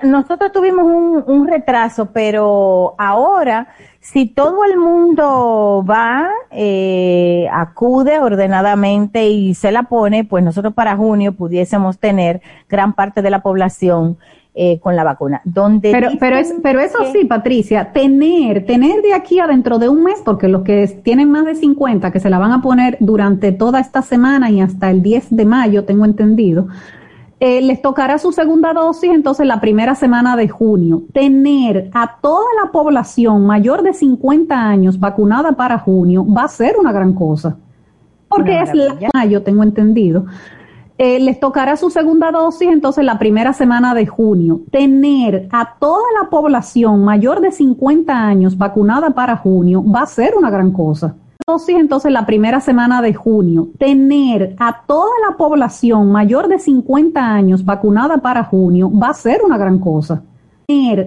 [0.03, 0.85] nosotros tuvimos
[1.25, 9.83] un, retraso, pero ahora, si todo el mundo va, eh, acude ordenadamente y se la
[9.83, 14.17] pone, pues nosotros para junio pudiésemos tener gran parte de la población
[14.53, 15.41] eh, con la vacuna.
[15.45, 19.87] Donde pero, pero, es, pero eso sí, Patricia, tener, tener de aquí a dentro de
[19.87, 22.97] un mes, porque los que tienen más de 50, que se la van a poner
[22.99, 26.67] durante toda esta semana y hasta el 10 de mayo, tengo entendido,
[27.39, 31.03] eh, les tocará su segunda dosis entonces la primera semana de junio.
[31.11, 36.75] Tener a toda la población mayor de 50 años vacunada para junio va a ser
[36.77, 37.57] una gran cosa.
[38.27, 40.25] Porque es la mayo, tengo entendido.
[41.03, 44.61] Eh, les tocará su segunda dosis entonces la primera semana de junio.
[44.69, 50.35] Tener a toda la población mayor de 50 años vacunada para junio va a ser
[50.37, 51.15] una gran cosa.
[51.47, 53.69] Dosis entonces la primera semana de junio.
[53.79, 59.41] Tener a toda la población mayor de 50 años vacunada para junio va a ser
[59.43, 60.21] una gran cosa.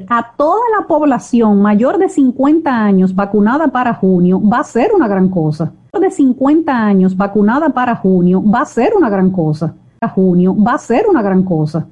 [0.09, 5.07] A toda la población mayor de 50 años vacunada para junio va a ser una
[5.07, 5.73] gran cosa.
[5.99, 9.73] De 50 años vacunada para junio va a ser una gran cosa
[10.09, 11.87] junio va a ser una gran cosa.